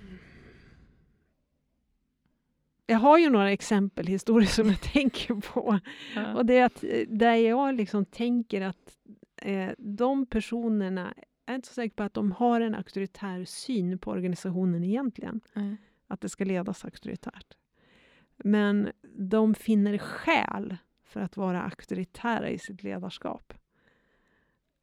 jag 2.86 2.98
har 2.98 3.18
ju 3.18 3.30
några 3.30 3.52
exempel 3.52 4.06
historier 4.06 4.48
som 4.48 4.68
jag 4.68 4.80
tänker 4.92 5.34
på. 5.34 5.80
Och 6.36 6.46
det 6.46 6.58
är 6.58 6.64
att 6.64 6.84
eh, 6.84 7.08
där 7.08 7.34
jag 7.34 7.74
liksom 7.74 8.04
tänker 8.04 8.60
att 8.60 8.98
eh, 9.36 9.70
de 9.78 10.26
personerna 10.26 11.14
är 11.46 11.54
inte 11.54 11.68
så 11.68 11.74
säker 11.74 11.96
på 11.96 12.02
att 12.02 12.14
de 12.14 12.32
har 12.32 12.60
en 12.60 12.74
auktoritär 12.74 13.44
syn 13.44 13.98
på 13.98 14.10
organisationen 14.10 14.84
egentligen. 14.84 15.40
Mm. 15.54 15.76
Att 16.06 16.20
det 16.20 16.28
ska 16.28 16.44
ledas 16.44 16.84
auktoritärt. 16.84 17.56
Men 18.36 18.92
de 19.18 19.54
finner 19.54 19.98
skäl 19.98 20.76
för 21.02 21.20
att 21.20 21.36
vara 21.36 21.62
auktoritära 21.62 22.50
i 22.50 22.58
sitt 22.58 22.82
ledarskap. 22.82 23.54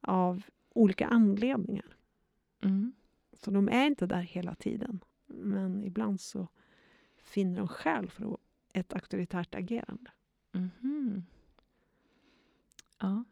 Av 0.00 0.42
olika 0.74 1.06
anledningar. 1.06 1.96
Mm. 2.62 2.92
Så 3.32 3.50
de 3.50 3.68
är 3.68 3.86
inte 3.86 4.06
där 4.06 4.22
hela 4.22 4.54
tiden. 4.54 5.00
Men 5.26 5.84
ibland 5.84 6.20
så 6.20 6.48
finner 7.16 7.58
de 7.58 7.68
skäl 7.68 8.10
för 8.10 8.36
ett 8.74 8.92
auktoritärt 8.92 9.54
agerande. 9.54 10.10
Mhm. 10.52 11.24
Ja. 13.00 13.24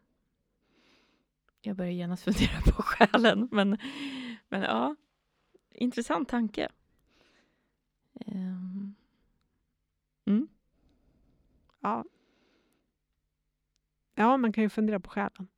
Jag 1.63 1.77
börjar 1.77 1.93
genast 1.93 2.25
fundera 2.25 2.61
på 2.61 2.83
själen, 2.83 3.49
men, 3.53 3.79
men 4.49 4.63
ja, 4.63 4.97
intressant 5.71 6.29
tanke. 6.29 6.69
Ehm. 8.27 8.95
Mm. 10.25 10.49
Ja. 11.81 12.05
ja, 14.15 14.37
man 14.37 14.53
kan 14.53 14.65
ju 14.65 14.69
fundera 14.71 15.01
på 15.01 15.11
skälen. 15.11 15.49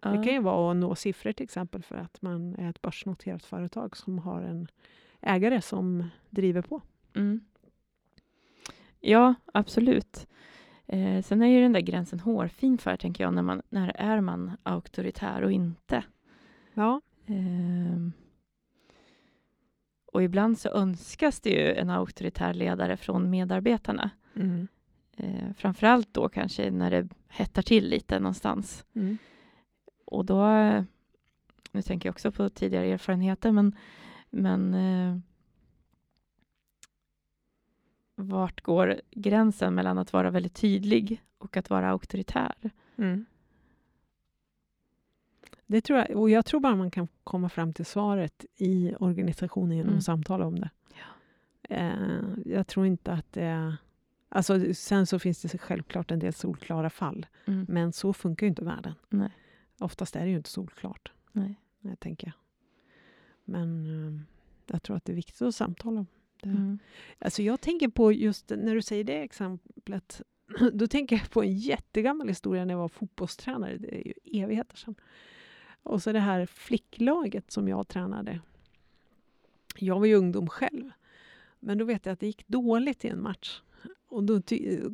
Ja. 0.00 0.10
Det 0.10 0.24
kan 0.24 0.32
ju 0.32 0.40
vara 0.40 0.70
att 0.70 0.76
nå 0.76 0.94
siffror 0.94 1.32
till 1.32 1.44
exempel 1.44 1.82
för 1.82 1.96
att 1.96 2.22
man 2.22 2.54
är 2.54 2.70
ett 2.70 2.82
börsnoterat 2.82 3.44
företag 3.44 3.96
som 3.96 4.18
har 4.18 4.42
en 4.42 4.68
ägare 5.20 5.62
som 5.62 6.08
driver 6.30 6.62
på. 6.62 6.82
Mm. 7.14 7.40
Ja, 9.00 9.34
absolut. 9.52 10.26
Eh, 10.86 11.22
sen 11.22 11.42
är 11.42 11.46
ju 11.46 11.60
den 11.62 11.72
där 11.72 11.80
gränsen 11.80 12.20
hårfin 12.20 12.78
för, 12.78 12.96
tänker 12.96 13.24
jag, 13.24 13.34
när, 13.34 13.42
man, 13.42 13.62
när 13.68 13.88
är 13.96 14.20
man 14.20 14.56
auktoritär 14.62 15.42
och 15.42 15.52
inte? 15.52 16.04
Ja, 16.74 17.00
Ehm. 17.26 18.12
Och 20.12 20.22
ibland 20.22 20.58
så 20.58 20.68
önskas 20.68 21.40
det 21.40 21.50
ju 21.50 21.74
en 21.74 21.90
auktoritär 21.90 22.54
ledare 22.54 22.96
från 22.96 23.30
medarbetarna. 23.30 24.10
mm. 24.34 24.68
Eh, 25.16 25.52
framförallt 25.56 26.14
då 26.14 26.28
kanske 26.28 26.70
när 26.70 26.90
det 26.90 27.08
hettar 27.28 27.62
till 27.62 27.88
lite 27.88 28.18
någonstans. 28.18 28.84
Mm. 28.94 29.18
Och 30.04 30.24
då, 30.24 30.46
eh, 30.48 30.82
nu 31.72 31.82
tänker 31.82 32.08
jag 32.08 32.12
också 32.12 32.32
på 32.32 32.48
tidigare 32.48 32.86
erfarenheter, 32.86 33.52
men, 33.52 33.76
men 34.30 34.74
eh, 34.74 35.18
vart 38.14 38.60
går 38.60 39.00
gränsen 39.10 39.74
mellan 39.74 39.98
att 39.98 40.12
vara 40.12 40.30
väldigt 40.30 40.54
tydlig 40.54 41.22
och 41.38 41.56
att 41.56 41.70
vara 41.70 41.90
auktoritär? 41.90 42.54
Mm. 42.96 43.24
Det 45.66 45.80
tror 45.80 45.98
jag, 45.98 46.10
och 46.10 46.30
jag 46.30 46.46
tror 46.46 46.60
bara 46.60 46.76
man 46.76 46.90
kan 46.90 47.08
komma 47.24 47.48
fram 47.48 47.72
till 47.72 47.86
svaret 47.86 48.44
i 48.56 48.94
organisationen 49.00 49.76
genom 49.76 49.88
Mm. 49.88 49.98
att 49.98 50.04
samtala 50.04 50.46
om 50.46 50.58
det. 50.60 50.70
Ja. 50.94 51.76
Eh, 51.76 52.24
jag 52.46 52.66
tror 52.66 52.86
inte 52.86 53.12
att 53.12 53.32
det... 53.32 53.76
Alltså, 54.28 54.74
sen 54.74 55.06
så 55.06 55.18
finns 55.18 55.42
det 55.42 55.58
självklart 55.58 56.10
en 56.10 56.18
del 56.18 56.32
solklara 56.32 56.90
fall, 56.90 57.26
Mm. 57.44 57.66
men 57.68 57.92
så 57.92 58.12
funkar 58.12 58.46
ju 58.46 58.48
inte 58.48 58.64
världen. 58.64 58.94
Nej. 59.08 59.30
Oftast 59.78 60.16
är 60.16 60.24
det 60.24 60.30
ju 60.30 60.36
inte 60.36 60.50
solklart, 60.50 61.12
Nej. 61.32 61.60
jag 61.80 62.00
tänker 62.00 62.26
jag. 62.26 62.34
Men 63.44 63.86
eh, 63.86 64.20
jag 64.66 64.82
tror 64.82 64.96
att 64.96 65.04
det 65.04 65.12
är 65.12 65.16
viktigt 65.16 65.42
att 65.42 65.54
samtala 65.54 66.00
om 66.00 66.06
det. 66.44 66.50
Mm. 66.50 66.78
Alltså 67.18 67.42
jag 67.42 67.60
tänker 67.60 67.88
på 67.88 68.12
just 68.12 68.50
när 68.50 68.74
du 68.74 68.82
säger 68.82 69.04
det 69.04 69.22
exemplet, 69.22 70.22
då 70.72 70.86
tänker 70.86 71.16
jag 71.16 71.30
på 71.30 71.42
en 71.42 71.54
jättegammal 71.54 72.28
historia 72.28 72.64
när 72.64 72.74
jag 72.74 72.78
var 72.78 72.88
fotbollstränare. 72.88 73.76
Det 73.76 73.94
är 73.94 74.06
ju 74.06 74.42
evigheter 74.42 74.76
sedan. 74.76 74.94
Och 75.82 76.02
så 76.02 76.12
det 76.12 76.20
här 76.20 76.46
flicklaget 76.46 77.50
som 77.50 77.68
jag 77.68 77.88
tränade. 77.88 78.40
Jag 79.78 79.98
var 79.98 80.06
ju 80.06 80.14
ungdom 80.14 80.48
själv. 80.48 80.90
Men 81.60 81.78
då 81.78 81.84
vet 81.84 82.06
jag 82.06 82.12
att 82.12 82.20
det 82.20 82.26
gick 82.26 82.48
dåligt 82.48 83.04
i 83.04 83.08
en 83.08 83.22
match. 83.22 83.60
Och 84.08 84.24
då 84.24 84.40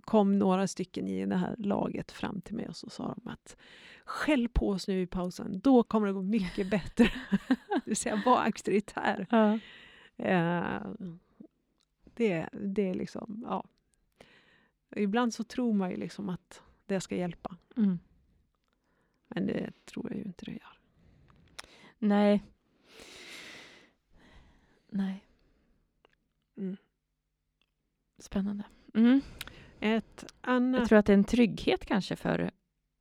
kom 0.04 0.38
några 0.38 0.66
stycken 0.66 1.08
i 1.08 1.26
det 1.26 1.36
här 1.36 1.54
laget 1.58 2.12
fram 2.12 2.40
till 2.40 2.54
mig 2.54 2.68
och 2.68 2.76
så 2.76 2.90
sa 2.90 3.14
de 3.16 3.30
att 3.30 3.56
skäll 4.04 4.48
på 4.48 4.68
oss 4.68 4.88
nu 4.88 5.02
i 5.02 5.06
pausen, 5.06 5.60
då 5.60 5.82
kommer 5.82 6.06
det 6.06 6.12
gå 6.12 6.22
mycket 6.22 6.70
bättre. 6.70 7.04
det 7.68 7.82
vill 7.84 7.96
säga, 7.96 8.22
var 8.26 8.38
auktoritär. 8.38 9.26
Ja. 9.30 9.58
Eh, 10.16 10.80
det, 12.20 12.48
det 12.52 12.88
är 12.88 12.94
liksom, 12.94 13.44
ja. 13.48 13.64
Ibland 14.96 15.34
så 15.34 15.44
tror 15.44 15.72
man 15.72 15.90
ju 15.90 15.96
liksom 15.96 16.28
att 16.28 16.62
det 16.86 17.00
ska 17.00 17.16
hjälpa. 17.16 17.56
Mm. 17.76 17.98
Men 19.28 19.46
det 19.46 19.84
tror 19.84 20.06
jag 20.10 20.18
ju 20.18 20.24
inte 20.24 20.44
det 20.44 20.52
gör. 20.52 20.78
Nej. 21.98 22.44
Nej. 24.88 25.24
Mm. 26.56 26.76
Spännande. 28.18 28.64
Mm. 28.94 29.20
Ett 29.80 30.32
annat... 30.40 30.78
Jag 30.78 30.88
tror 30.88 30.98
att 30.98 31.06
det 31.06 31.12
är 31.12 31.18
en 31.18 31.24
trygghet 31.24 31.86
kanske 31.86 32.16
för 32.16 32.50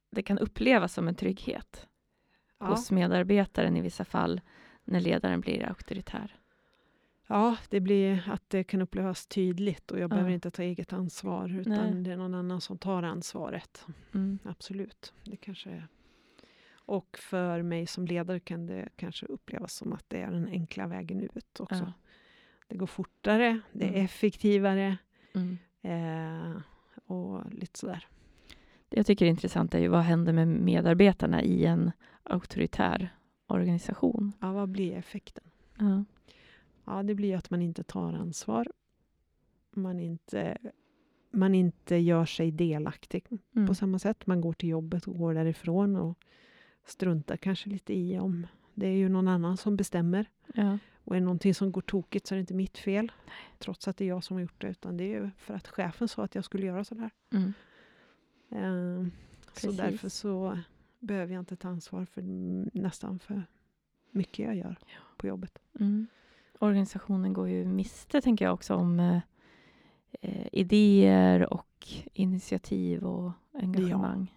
det 0.10 0.24
kan 0.24 0.40
upplevas 0.40 0.94
som 0.94 1.08
en 1.08 1.16
trygghet 1.16 1.88
ja, 2.58 2.66
hos 2.66 2.92
medarbetaren 2.92 3.78
i 3.78 3.82
vissa 3.82 4.06
fall 4.06 4.42
när 4.84 5.00
ledaren 5.00 5.42
blir 5.42 5.66
auktoritär. 5.66 6.39
Ja, 7.30 7.58
det 7.70 7.80
blir 7.80 8.24
att 8.32 8.50
det 8.50 8.64
kan 8.64 8.82
upplevas 8.82 9.26
tydligt 9.28 9.92
och 9.92 9.98
jag 9.98 10.04
Ja. 10.04 10.08
behöver 10.08 10.30
inte 10.32 10.52
ta 10.52 10.64
eget 10.64 10.94
ansvar 10.94 11.60
utan 11.60 11.74
Nej. 11.94 12.04
det 12.04 12.12
är 12.12 12.18
någon 12.18 12.36
annan 12.36 12.62
som 12.62 12.78
tar 12.78 13.04
ansvaret. 13.04 13.86
Mm. 14.14 14.40
Absolut, 14.44 15.14
det 15.24 15.36
kanske 15.38 15.70
är. 15.70 15.88
Och 16.74 17.18
för 17.22 17.62
mig 17.62 17.88
som 17.88 18.06
ledare 18.06 18.40
kan 18.40 18.66
det 18.66 18.90
kanske 18.96 19.26
upplevas 19.26 19.74
som 19.74 19.94
att 19.94 20.06
det 20.08 20.22
är 20.22 20.32
den 20.32 20.48
enkla 20.48 20.88
vägen 20.88 21.22
ut 21.22 21.60
också. 21.60 21.76
Ja. 21.86 21.94
Det 22.68 22.78
går 22.78 22.88
fortare, 22.88 23.60
det 23.72 23.86
är 23.86 23.90
Mm. 23.90 24.06
effektivare 24.06 24.98
Mm. 25.34 25.58
eh, 25.82 26.62
och 27.06 27.54
lite 27.54 27.80
sådär. 27.80 28.08
Det 28.90 28.98
jag 28.98 29.06
tycker 29.06 29.26
är 29.26 29.30
intressant 29.30 29.74
är 29.74 29.80
ju 29.80 29.88
vad 29.88 30.02
händer 30.02 30.34
med 30.34 30.48
medarbetarna 30.48 31.42
i 31.44 31.66
en 31.66 31.92
auktoritär 32.24 33.10
organisation. 33.48 34.32
Ja, 34.40 34.52
vad 34.54 34.70
blir 34.70 34.94
effekten? 34.96 35.44
Ja. 35.80 36.04
Ja, 36.90 37.04
det 37.04 37.16
blir 37.16 37.36
att 37.36 37.50
man 37.50 37.62
inte 37.62 37.84
tar 37.84 38.14
ansvar. 38.14 38.68
Man 39.72 40.00
inte, 40.00 40.58
man 41.32 41.56
inte 41.56 41.96
gör 41.96 42.26
sig 42.26 42.52
delaktig 42.52 43.26
Mm. 43.56 43.68
på 43.68 43.76
samma 43.76 44.00
sätt. 44.00 44.28
Man 44.28 44.42
går 44.42 44.54
till 44.54 44.70
jobbet 44.70 45.08
och 45.08 45.18
går 45.18 45.34
därifrån 45.34 45.96
och 45.96 46.20
struntar 46.86 47.38
kanske 47.38 47.70
lite 47.70 47.94
i 47.94 48.20
om 48.20 48.48
det 48.74 48.88
är 48.88 48.96
ju 48.98 49.10
någon 49.10 49.28
annan 49.28 49.58
som 49.58 49.76
bestämmer. 49.78 50.26
Ja. 50.54 50.78
Och 51.04 51.16
är 51.16 51.20
det 51.20 51.26
någonting 51.26 51.54
som 51.56 51.72
går 51.72 51.82
tokigt 51.82 52.28
så 52.28 52.34
är 52.34 52.38
det 52.38 52.42
inte 52.42 52.54
mitt 52.54 52.78
fel. 52.78 53.12
Trots 53.60 53.88
att 53.88 53.98
det 53.98 54.06
är 54.06 54.10
jag 54.10 54.24
som 54.24 54.36
har 54.36 54.42
gjort 54.42 54.62
det. 54.62 54.68
Utan 54.68 54.98
det 54.98 55.04
är 55.04 55.22
ju 55.24 55.30
för 55.38 55.54
att 55.54 55.68
chefen 55.68 56.08
sa 56.08 56.24
att 56.24 56.36
jag 56.36 56.44
skulle 56.46 56.66
göra 56.66 56.84
sådär. 56.84 57.10
Mm. 57.32 57.54
Eh, 58.52 59.08
så 59.54 59.72
därför 59.72 60.10
så 60.10 60.60
behöver 61.00 61.34
jag 61.34 61.42
inte 61.42 61.56
ta 61.56 61.68
ansvar 61.68 62.06
för 62.06 62.22
nästan 62.80 63.20
för 63.20 63.44
mycket 64.12 64.46
jag 64.46 64.56
gör 64.56 64.76
på 65.18 65.28
jobbet. 65.28 65.60
Mm. 65.80 66.08
Organisationen 66.60 67.34
går 67.34 67.50
ju 67.50 67.66
miste, 67.66 68.22
tänker 68.22 68.46
jag 68.46 68.54
också, 68.54 68.76
om 68.76 69.00
eh, 69.00 69.20
eh, 70.22 70.48
idéer 70.52 71.54
och 71.54 71.88
initiativ 72.14 73.04
och 73.04 73.32
engagemang. 73.54 74.36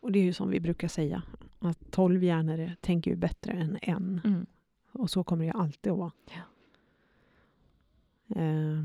Och 0.00 0.12
det 0.12 0.18
är 0.18 0.24
ju 0.24 0.32
som 0.32 0.50
vi 0.50 0.60
brukar 0.60 0.88
säga. 0.88 1.22
Att 1.58 1.90
tolv 1.90 2.24
hjärnor 2.24 2.76
tänker 2.80 3.10
ju 3.10 3.16
bättre 3.16 3.52
än 3.52 3.78
en. 3.82 4.20
Mm. 4.24 4.46
Och 4.92 5.10
så 5.10 5.24
kommer 5.24 5.44
det 5.44 5.52
ju 5.52 5.58
alltid 5.58 5.92
att 5.92 5.98
vara. 5.98 6.12
Ja. 6.26 6.42
Eh, 8.42 8.84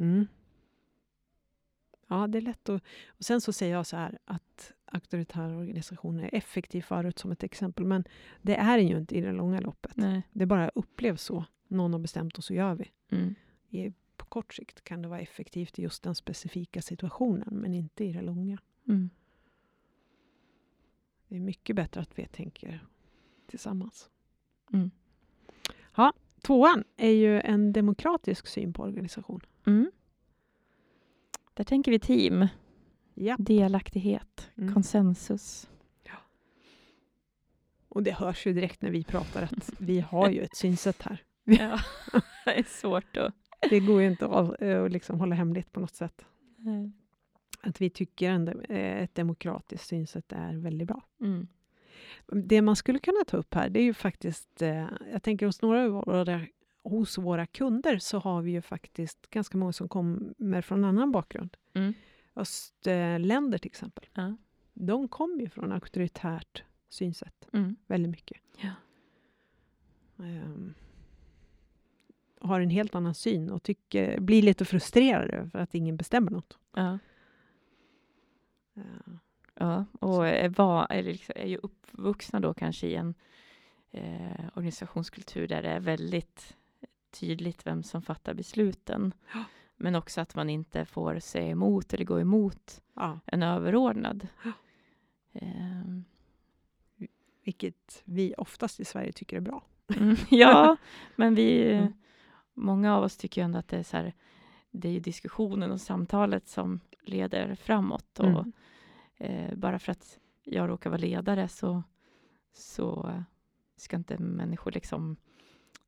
Mm. 0.00 0.26
Ja, 2.08 2.26
det 2.26 2.38
är 2.38 2.42
lätt 2.42 2.68
att... 2.68 2.82
Och 3.08 3.24
sen 3.24 3.40
så 3.40 3.52
säger 3.52 3.74
jag 3.74 3.86
så 3.86 3.96
här 3.96 4.18
att 4.24 4.72
auktoritära 4.84 5.56
organisationer 5.56 6.24
är 6.24 6.34
effektiv 6.34 6.82
förut 6.82 7.18
som 7.18 7.32
ett 7.32 7.42
exempel, 7.42 7.84
men 7.84 8.04
det 8.42 8.56
är 8.56 8.78
ju 8.78 8.96
inte 8.96 9.16
i 9.16 9.20
det 9.20 9.32
långa 9.32 9.60
loppet. 9.60 9.96
Nej. 9.96 10.22
Det 10.32 10.46
bara 10.46 10.68
upplevs 10.68 11.22
så. 11.22 11.44
Någon 11.70 11.92
har 11.92 12.00
bestämt 12.00 12.38
och 12.38 12.44
så 12.44 12.54
gör 12.54 12.74
vi. 12.74 12.90
Mm. 13.10 13.34
I, 13.68 13.92
på 14.16 14.24
kort 14.26 14.54
sikt 14.54 14.84
kan 14.84 15.02
det 15.02 15.08
vara 15.08 15.20
effektivt 15.20 15.78
i 15.78 15.82
just 15.82 16.02
den 16.02 16.14
specifika 16.14 16.82
situationen, 16.82 17.48
men 17.60 17.74
inte 17.74 18.04
i 18.04 18.12
det 18.12 18.22
långa. 18.22 18.58
Mm. 18.88 19.10
Det 21.28 21.36
är 21.36 21.40
mycket 21.40 21.76
bättre 21.76 22.00
att 22.00 22.18
vi 22.18 22.26
tänker 22.26 22.86
tillsammans. 23.46 24.10
Mm. 24.72 24.90
Tvåan 26.42 26.84
är 26.96 27.10
ju 27.10 27.40
en 27.40 27.72
demokratisk 27.72 28.46
syn 28.46 28.72
på 28.72 28.82
organisation. 28.82 29.40
Mm. 29.66 29.90
Där 31.54 31.64
tänker 31.64 31.90
vi 31.90 31.98
team, 31.98 32.46
Ja. 33.14 33.36
delaktighet, 33.38 34.50
Mm. 34.56 34.74
konsensus. 34.74 35.70
Och 37.88 38.02
det 38.02 38.12
hörs 38.12 38.46
ju 38.46 38.52
direkt 38.52 38.82
när 38.82 38.90
vi 38.90 39.04
pratar 39.04 39.42
att 39.42 39.72
vi 39.78 40.00
har 40.00 40.30
ju 40.30 40.42
ett 40.42 40.56
synsätt 40.56 41.02
här. 41.02 41.24
Ja, 41.58 41.80
det 42.44 42.58
är 42.58 42.62
svårt 42.62 43.16
att... 43.16 43.34
Det 43.70 43.80
går 43.80 44.00
ju 44.02 44.06
inte 44.06 44.26
att, 44.26 44.62
eh, 44.62 44.82
att 44.84 44.92
liksom 44.92 45.20
hålla 45.20 45.34
hemligt 45.34 45.72
på 45.72 45.80
något 45.80 45.94
sätt. 45.94 46.24
Nej. 46.56 46.90
Att 47.62 47.80
vi 47.80 47.90
tycker 47.90 48.32
att 48.32 48.64
ett 48.68 49.14
demokratiskt 49.14 49.86
synsätt 49.86 50.32
är 50.32 50.56
väldigt 50.56 50.88
bra. 50.88 51.02
Mm. 51.20 51.48
Det 52.26 52.62
man 52.62 52.76
skulle 52.76 52.98
kunna 52.98 53.24
ta 53.26 53.36
upp 53.36 53.54
här, 53.54 53.68
det 53.68 53.80
är 53.80 53.84
ju 53.84 53.94
faktiskt, 53.94 54.62
eh, 54.62 54.86
jag 55.12 55.22
tänker 55.22 55.46
hos 55.46 55.62
några 55.62 55.84
av 55.84 55.90
våra, 55.90 56.40
hos 56.82 57.18
våra 57.18 57.46
kunder 57.46 57.98
så 57.98 58.18
har 58.18 58.42
vi 58.42 58.50
ju 58.50 58.62
faktiskt 58.62 59.30
ganska 59.30 59.58
många 59.58 59.72
som 59.72 59.88
kommer 59.88 60.62
från 60.62 60.84
annan 60.84 61.12
bakgrund. 61.12 61.56
Mm. 61.74 61.94
Östländer 62.36 63.58
till 63.58 63.68
exempel. 63.70 64.04
Ja. 64.14 64.36
De 64.74 65.08
kommer 65.08 65.40
ju 65.42 65.48
från 65.48 65.72
auktoritärt 65.72 66.62
synsätt 66.88 67.48
Mm. 67.52 67.76
väldigt 67.86 68.10
mycket. 68.10 68.38
Ja. 68.56 68.72
Ehm, 70.24 70.74
har 72.40 72.60
en 72.60 72.70
helt 72.70 72.94
annan 72.94 73.14
syn 73.14 73.50
och 73.50 73.62
tycker, 73.62 74.20
blir 74.20 74.42
lite 74.42 74.64
frustrerade 74.64 75.32
över 75.32 75.60
att 75.60 75.74
ingen 75.74 75.96
bestämmer 75.96 76.30
något. 76.30 76.58
Ja. 76.74 76.98
Ehm, 78.76 79.18
Ja, 79.62 79.84
och 80.00 80.26
är, 80.26 80.48
var, 80.48 80.86
eller 80.90 81.12
liksom, 81.12 81.34
är 81.36 81.46
ju 81.46 81.56
uppvuxna 81.56 82.40
då 82.40 82.54
kanske 82.54 82.86
i 82.86 82.94
en 82.94 83.14
eh, 83.90 84.48
organisationskultur 84.54 85.48
där 85.48 85.62
det 85.62 85.68
är 85.68 85.80
väldigt 85.80 86.56
tydligt 87.10 87.66
vem 87.66 87.82
som 87.82 88.02
fattar 88.02 88.34
besluten. 88.34 89.12
Ja. 89.34 89.44
Men 89.76 89.94
också 89.94 90.20
att 90.20 90.34
man 90.34 90.50
inte 90.50 90.84
får 90.84 91.18
säga 91.18 91.50
emot 91.50 91.94
eller 91.94 92.04
gå 92.04 92.20
emot 92.20 92.80
ja, 92.94 93.20
en 93.26 93.42
överordnad. 93.42 94.28
Ja. 94.44 94.52
Ehm, 95.32 96.04
vilket 97.44 98.02
vi 98.04 98.34
oftast 98.38 98.80
i 98.80 98.84
Sverige 98.84 99.12
tycker 99.12 99.36
är 99.36 99.40
bra. 99.40 99.62
mm, 99.96 100.16
ja, 100.30 100.76
men 101.16 101.34
vi. 101.34 101.88
Många 102.54 102.96
av 102.96 103.02
oss 103.04 103.16
tycker 103.16 103.40
ju 103.40 103.44
ändå 103.44 103.58
att 103.58 103.68
det 103.68 103.76
är 103.78 103.82
så 103.82 103.96
här, 103.96 104.12
det 104.70 104.88
är 104.88 104.92
ju 104.92 105.00
diskussionen 105.00 105.70
och 105.70 105.80
samtalet 105.80 106.48
som 106.48 106.80
leder 107.02 107.54
framåt. 107.54 108.20
Och, 108.20 108.26
Mm. 108.28 108.52
Eh, 109.16 109.54
bara 109.56 109.78
för 109.78 109.92
att 109.92 110.18
jag 110.42 110.68
råkar 110.68 110.90
vara 110.90 111.00
ledare 111.00 111.48
så, 111.48 111.82
så 112.52 113.12
ska 113.76 113.96
inte 113.96 114.18
människor 114.18 114.70
liksom 114.72 115.16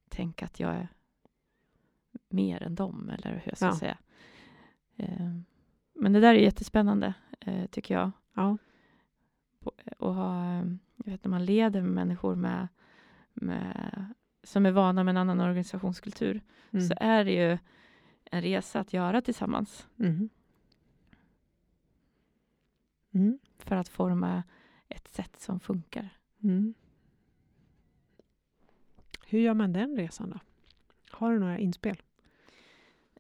tänka 0.08 0.44
att 0.44 0.60
jag 0.60 0.74
är 0.74 0.88
mer 2.28 2.62
än 2.62 2.74
dem, 2.74 3.10
eller 3.10 3.30
hur 3.30 3.42
jag 3.44 3.56
ska 3.56 3.66
Ja. 3.66 3.76
säga. 3.76 3.98
Eh, 4.96 5.30
men 5.94 6.12
det 6.12 6.20
där 6.20 6.34
är 6.34 6.38
jättespännande, 6.38 7.14
eh, 7.40 7.66
tycker 7.66 7.94
jag. 7.94 8.10
Ja. 8.34 8.58
Och 9.98 10.14
ha, 10.14 10.44
eh, 10.44 10.64
jag 10.96 11.12
vet 11.12 11.24
när 11.24 11.30
man 11.30 11.44
leder 11.44 11.82
människor 11.82 12.34
med, 12.34 12.68
med, 13.34 14.06
som 14.42 14.66
är 14.66 14.70
vana 14.70 15.04
med 15.04 15.12
en 15.12 15.16
annan 15.16 15.40
organisationskultur, 15.40 16.40
Mm. 16.70 16.86
så 16.88 16.94
är 17.00 17.24
det 17.24 17.32
ju 17.32 17.58
en 18.24 18.42
resa 18.42 18.80
att 18.80 18.92
göra 18.92 19.20
tillsammans 19.22 19.88
Mm. 19.98 20.28
Mm. 23.14 23.38
för 23.58 23.76
att 23.76 23.88
forma 23.88 24.42
ett 24.88 25.08
sätt 25.08 25.40
som 25.40 25.60
funkar. 25.60 26.08
Mm. 26.42 26.74
Hur 29.26 29.38
gör 29.40 29.54
man 29.54 29.72
den 29.72 29.96
resan 29.96 30.30
då? 30.30 30.38
Har 31.10 31.32
du 31.32 31.38
några 31.38 31.58
inspel? 31.58 32.02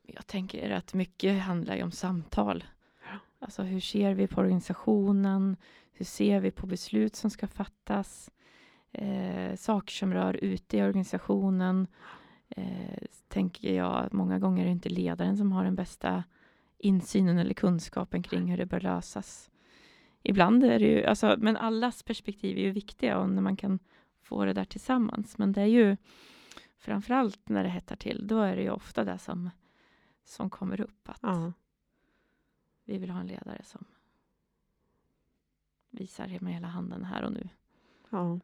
Jag 0.02 0.26
tänker 0.26 0.70
att 0.70 0.94
mycket 0.94 1.42
handlar 1.42 1.76
ju 1.76 1.82
om 1.82 1.92
samtal. 1.92 2.64
Alltså 3.38 3.62
hur 3.62 3.80
ser 3.80 4.14
vi 4.14 4.26
på 4.26 4.40
organisationen? 4.40 5.56
Hur 5.92 6.04
ser 6.04 6.40
vi 6.40 6.50
på 6.50 6.66
beslut 6.66 7.16
som 7.16 7.30
ska 7.30 7.46
fattas? 7.46 8.30
Eh, 8.92 9.56
saker 9.56 9.92
som 9.92 10.14
rör 10.14 10.34
ute 10.44 10.76
i 10.76 10.82
organisationen. 10.82 11.86
Eh, 12.48 12.98
tänker 13.28 13.74
jag 13.74 14.04
att 14.04 14.12
många 14.12 14.38
gånger 14.38 14.62
är 14.62 14.66
det 14.66 14.72
inte 14.72 14.88
ledaren 14.88 15.36
som 15.36 15.52
har 15.52 15.64
den 15.64 15.74
bästa 15.74 16.24
insynen 16.78 17.38
eller 17.38 17.54
kunskapen 17.54 18.22
kring 18.22 18.50
hur 18.50 18.56
det 18.56 18.66
bör 18.66 18.80
lösas. 18.80 19.50
Ibland 20.22 20.64
är 20.64 20.78
det 20.78 20.86
ju, 20.86 21.04
alltså, 21.04 21.36
men 21.38 21.56
allas 21.56 22.02
perspektiv 22.02 22.58
är 22.58 22.62
ju 22.62 22.70
viktiga 22.70 23.18
och 23.18 23.30
när 23.30 23.42
man 23.42 23.56
kan 23.56 23.78
få 24.22 24.44
det 24.44 24.52
där 24.52 24.64
tillsammans. 24.64 25.38
Men 25.38 25.52
det 25.52 25.60
är 25.60 25.66
ju 25.66 25.96
framförallt 26.78 27.48
när 27.48 27.62
det 27.62 27.68
hettar 27.68 27.96
till, 27.96 28.26
då 28.26 28.40
är 28.40 28.56
det 28.56 28.62
ju 28.62 28.70
ofta 28.70 29.04
det 29.04 29.18
som, 29.18 29.50
som 30.24 30.50
kommer 30.50 30.80
upp. 30.80 31.08
Att 31.08 31.18
Ja. 31.22 31.52
vi 32.84 32.98
vill 32.98 33.10
ha 33.10 33.20
en 33.20 33.26
ledare 33.26 33.62
som 33.64 33.84
visar 35.90 36.38
med 36.40 36.54
hela 36.54 36.66
handen 36.68 37.04
här 37.04 37.22
och 37.22 37.32
nu. 37.32 37.48
Ja. 38.10 38.40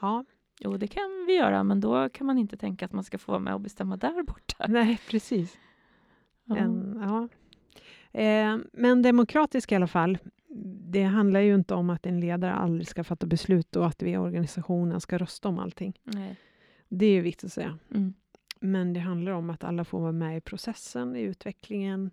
Ja, 0.00 0.24
Jo, 0.60 0.76
det 0.76 0.86
kan 0.86 1.24
vi 1.26 1.36
göra, 1.36 1.64
men 1.64 1.80
då 1.80 2.08
kan 2.08 2.26
man 2.26 2.38
inte 2.38 2.56
tänka 2.56 2.84
att 2.84 2.92
man 2.92 3.04
ska 3.04 3.18
få 3.18 3.32
vara 3.32 3.40
med 3.40 3.54
och 3.54 3.60
bestämma 3.60 3.96
där 3.96 4.22
borta. 4.22 4.66
nej 4.68 5.00
precis. 5.10 5.58
Ja. 6.44 6.56
En, 6.56 6.98
ja. 7.02 7.28
Eh, 8.20 8.58
men 8.72 9.02
demokratisk 9.02 9.72
i 9.72 9.74
alla 9.74 9.86
fall. 9.86 10.18
Det 10.90 11.02
handlar 11.02 11.40
ju 11.40 11.54
inte 11.54 11.74
om 11.74 11.90
att 11.90 12.06
en 12.06 12.20
ledare 12.20 12.52
aldrig 12.52 12.88
ska 12.88 13.04
fatta 13.04 13.26
beslut 13.26 13.76
och 13.76 13.86
att 13.86 14.02
vi 14.02 14.10
i 14.10 14.16
organisationen 14.16 15.00
ska 15.00 15.18
rösta 15.18 15.48
om 15.48 15.58
allting. 15.58 16.00
Nej. 16.02 16.36
Det 16.88 17.06
är 17.06 17.12
ju 17.12 17.20
viktigt 17.20 17.44
att 17.44 17.52
säga. 17.52 17.78
Mm. 17.94 18.14
Men 18.60 18.92
det 18.92 19.00
handlar 19.00 19.32
om 19.32 19.50
att 19.50 19.64
alla 19.64 19.84
får 19.84 20.00
vara 20.00 20.12
med 20.12 20.36
i 20.36 20.40
processen, 20.40 21.16
i 21.16 21.20
utvecklingen, 21.20 22.10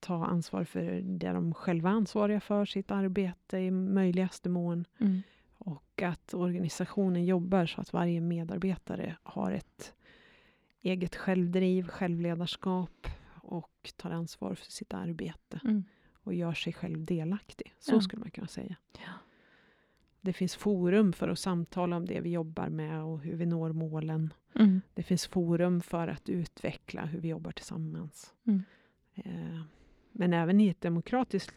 ta 0.00 0.26
ansvar 0.26 0.64
för 0.64 1.00
det 1.02 1.32
de 1.32 1.54
själva 1.54 1.90
är 1.90 1.94
ansvariga 1.94 2.40
för, 2.40 2.64
sitt 2.64 2.90
arbete 2.90 3.58
i 3.58 3.70
möjligaste 3.70 4.48
mån. 4.48 4.84
Mm. 4.98 5.22
Och 5.68 6.02
att 6.02 6.34
organisationen 6.34 7.24
jobbar 7.24 7.66
så 7.66 7.80
att 7.80 7.92
varje 7.92 8.20
medarbetare 8.20 9.16
har 9.22 9.52
ett 9.52 9.94
eget 10.82 11.16
självdriv, 11.16 11.86
självledarskap 11.88 13.06
och 13.42 13.92
tar 13.96 14.10
ansvar 14.10 14.54
för 14.54 14.70
sitt 14.72 14.94
arbete 14.94 15.60
Mm. 15.64 15.84
och 16.12 16.34
gör 16.34 16.52
sig 16.52 16.72
själv 16.72 17.04
delaktig. 17.04 17.74
Så 17.78 17.94
Ja. 17.94 18.00
skulle 18.00 18.20
man 18.20 18.30
kunna 18.30 18.46
säga. 18.46 18.76
Ja. 18.98 19.12
Det 20.20 20.32
finns 20.32 20.56
forum 20.56 21.12
för 21.12 21.28
att 21.28 21.38
samtala 21.38 21.96
om 21.96 22.06
det 22.06 22.20
vi 22.20 22.30
jobbar 22.30 22.68
med 22.68 23.02
och 23.02 23.20
hur 23.20 23.36
vi 23.36 23.46
når 23.46 23.72
målen. 23.72 24.32
Mm. 24.54 24.80
Det 24.94 25.02
finns 25.02 25.26
forum 25.26 25.80
för 25.80 26.08
att 26.08 26.28
utveckla 26.28 27.04
hur 27.06 27.20
vi 27.20 27.28
jobbar 27.28 27.52
tillsammans. 27.52 28.34
Mm. 28.46 28.62
Eh, 29.14 29.60
men 30.12 30.32
även 30.32 30.60
i, 30.60 30.68
ett 30.68 30.80
demokratiskt, 30.80 31.54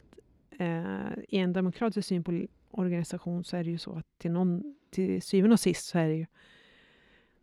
eh, 0.60 1.12
i 1.30 1.38
en 1.38 1.54
demokratisk 1.54 2.08
syn 2.08 2.24
på 2.24 2.32
organisation 2.74 3.44
så 3.44 3.58
är 3.58 3.64
det 3.64 3.70
ju 3.70 3.78
så 3.78 3.96
att 3.98 4.06
till, 4.18 4.32
någon, 4.32 4.76
till 4.90 5.22
syvende 5.22 5.54
och 5.54 5.60
sist 5.60 5.86
så 5.86 5.98
är 5.98 6.08
det 6.08 6.16
ju 6.16 6.26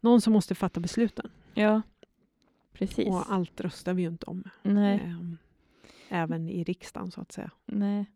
någon 0.00 0.20
som 0.20 0.32
måste 0.32 0.54
fatta 0.54 0.80
besluten. 0.80 1.30
ja, 1.54 1.82
precis. 2.72 3.08
Och 3.08 3.32
allt 3.32 3.60
röstar 3.60 3.94
vi 3.94 4.02
ju 4.02 4.08
inte 4.08 4.26
om. 4.26 4.44
Nej, 4.62 5.00
Eh, 5.00 6.22
även 6.22 6.48
i 6.48 6.64
riksdagen 6.64 7.10
så 7.10 7.20
att 7.20 7.32
säga. 7.32 7.50
nej. 7.66 8.06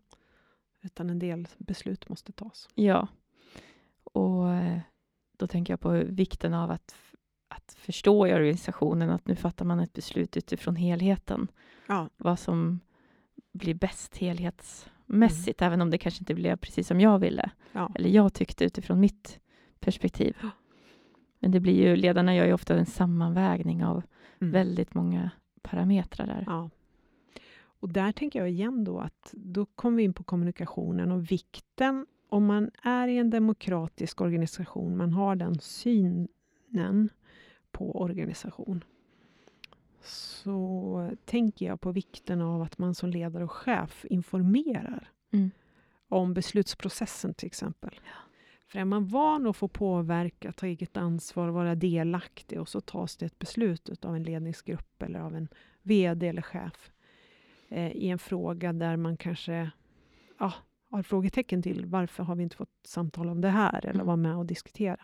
Utan 0.84 1.10
en 1.10 1.18
del 1.18 1.48
beslut 1.58 2.08
måste 2.08 2.32
tas. 2.32 2.68
Ja. 2.74 3.08
Och 4.04 4.50
eh, 4.52 4.80
då 5.36 5.46
tänker 5.46 5.72
jag 5.72 5.80
på 5.80 5.90
vikten 5.90 6.54
av 6.54 6.70
att, 6.70 6.94
att 7.48 7.74
förstå 7.78 8.26
i 8.26 8.34
organisationen 8.34 9.10
att 9.10 9.26
nu 9.26 9.36
fattar 9.36 9.64
man 9.64 9.80
ett 9.80 9.92
beslut 9.92 10.36
utifrån 10.36 10.76
helheten. 10.76 11.48
Ja. 11.86 12.08
Vad 12.16 12.38
som 12.38 12.80
blir 13.52 13.74
bäst 13.74 14.16
helhetsmässigt, 15.12 15.62
även 15.62 15.80
om 15.80 15.90
det 15.90 15.98
kanske 15.98 16.20
inte 16.22 16.34
blev 16.34 16.56
precis 16.56 16.86
som 16.86 17.00
jag 17.00 17.18
ville. 17.18 17.50
Ja. 17.72 17.92
Eller 17.94 18.08
jag 18.10 18.34
tyckte 18.34 18.64
utifrån 18.64 19.00
mitt 19.00 19.40
perspektiv. 19.80 20.36
Men 21.40 21.50
det 21.50 21.60
blir 21.60 21.88
ju, 21.88 21.96
ledarna 21.96 22.34
gör 22.34 22.46
ju 22.46 22.52
ofta 22.52 22.74
en 22.74 22.86
sammanvägning 22.86 23.84
av 23.84 24.02
Mm. 24.40 24.52
väldigt 24.52 24.94
många 24.94 25.30
parametrar 25.62 26.26
där. 26.26 26.44
Ja. 26.46 26.70
Och 27.80 27.88
där 27.88 28.12
tänker 28.12 28.38
jag 28.38 28.50
igen 28.50 28.84
då 28.84 28.98
att 28.98 29.30
då 29.32 29.66
kommer 29.66 29.96
vi 29.96 30.02
in 30.02 30.12
på 30.14 30.22
kommunikationen 30.24 31.12
och 31.12 31.30
vikten 31.30 32.06
om 32.28 32.46
man 32.46 32.70
är 32.82 33.08
i 33.08 33.18
en 33.18 33.30
demokratisk 33.30 34.20
organisation, 34.20 34.96
man 34.96 35.12
har 35.12 35.36
den 35.36 35.58
synen 35.60 37.08
på 37.72 38.00
organisation, 38.00 38.84
så 40.04 41.10
tänker 41.24 41.66
jag 41.66 41.80
på 41.80 41.92
vikten 41.92 42.40
av 42.40 42.62
att 42.62 42.78
man 42.78 42.94
som 42.94 43.10
ledare 43.10 43.44
och 43.44 43.52
chef 43.52 44.04
informerar 44.10 45.08
Mm. 45.32 45.50
om 46.08 46.34
beslutsprocessen 46.34 47.34
till 47.34 47.46
exempel. 47.46 47.90
Ja. 48.04 48.10
För 48.68 48.78
är 48.78 48.84
man 48.84 49.06
van 49.06 49.46
att 49.46 49.56
få 49.56 49.68
påverka, 49.68 50.52
ta 50.52 50.66
eget 50.66 50.96
ansvar, 50.96 51.48
vara 51.48 51.74
delaktig 51.74 52.60
och 52.60 52.68
så 52.68 52.80
tas 52.80 53.16
det 53.16 53.26
ett 53.26 53.38
beslut 53.38 54.04
av 54.04 54.16
en 54.16 54.22
ledningsgrupp 54.22 55.02
eller 55.02 55.18
av 55.20 55.34
en 55.36 55.48
VD 55.82 56.28
eller 56.28 56.42
chef 56.42 56.90
eh, 57.68 57.90
i 57.92 58.08
en 58.08 58.18
fråga 58.18 58.72
där 58.72 58.96
man 58.96 59.16
kanske 59.16 59.70
ja, 60.38 60.52
har 60.90 61.02
frågetecken 61.02 61.62
till 61.62 61.86
varför 61.86 62.22
har 62.22 62.34
vi 62.34 62.42
inte 62.42 62.56
fått 62.56 62.80
samtal 62.86 63.28
om 63.28 63.40
det 63.40 63.48
här 63.50 63.78
eller 63.78 63.94
Mm. 63.94 64.06
vara 64.06 64.16
med 64.16 64.36
och 64.36 64.46
diskutera. 64.46 65.00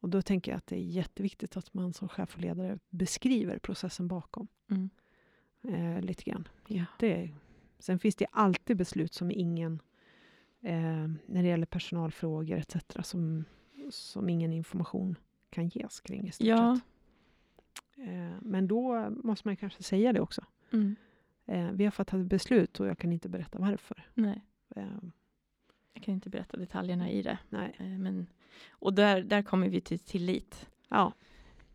Och 0.00 0.08
då 0.08 0.22
tänker 0.22 0.52
jag 0.52 0.56
att 0.58 0.66
det 0.66 0.76
är 0.76 0.80
jätteviktigt 0.82 1.56
att 1.56 1.74
man 1.74 1.92
som 1.92 2.08
chef 2.08 2.34
och 2.34 2.40
ledare 2.40 2.78
beskriver 2.90 3.58
processen 3.58 4.08
bakom 4.08 4.48
Mm. 4.70 4.90
eh, 5.62 6.02
lite 6.02 6.22
grann. 6.30 6.48
Ja. 6.66 6.84
Det, 6.98 7.30
sen 7.78 7.98
finns 7.98 8.16
det 8.16 8.26
alltid 8.32 8.76
beslut 8.76 9.14
som 9.14 9.30
ingen, 9.30 9.82
eh, 10.60 11.08
när 11.26 11.42
det 11.42 11.48
gäller 11.48 11.66
personalfrågor 11.66 12.56
etc. 12.58 12.76
Som, 13.02 13.44
som 13.90 14.28
ingen 14.28 14.52
information 14.52 15.16
kan 15.50 15.68
ges 15.68 16.00
kring 16.00 16.28
i 16.28 16.32
stort 16.32 16.46
Ja. 16.46 16.80
sett. 16.80 18.08
Eh, 18.08 18.32
men 18.42 18.68
då 18.68 19.10
måste 19.10 19.48
man 19.48 19.56
kanske 19.56 19.82
säga 19.82 20.12
det 20.12 20.20
också. 20.20 20.44
Mm. 20.72 20.96
Eh, 21.46 21.70
vi 21.72 21.84
har 21.84 21.90
fattat 21.90 22.20
ett 22.20 22.26
beslut 22.26 22.80
och 22.80 22.86
jag 22.86 22.98
kan 22.98 23.12
inte 23.12 23.28
berätta 23.28 23.58
varför. 23.58 24.06
Nej, 24.14 24.44
Eh, 24.76 24.86
jag 25.92 26.02
kan 26.02 26.14
inte 26.14 26.30
berätta 26.30 26.56
detaljerna 26.56 27.10
i 27.10 27.22
det. 27.22 27.38
nej. 27.48 27.74
Eh, 27.78 27.86
Men, 27.98 28.26
och 28.70 28.94
där, 28.94 29.22
där 29.22 29.42
kommer 29.42 29.68
vi 29.68 29.80
till 29.80 29.98
tillit. 29.98 30.68
Ja, 30.88 31.12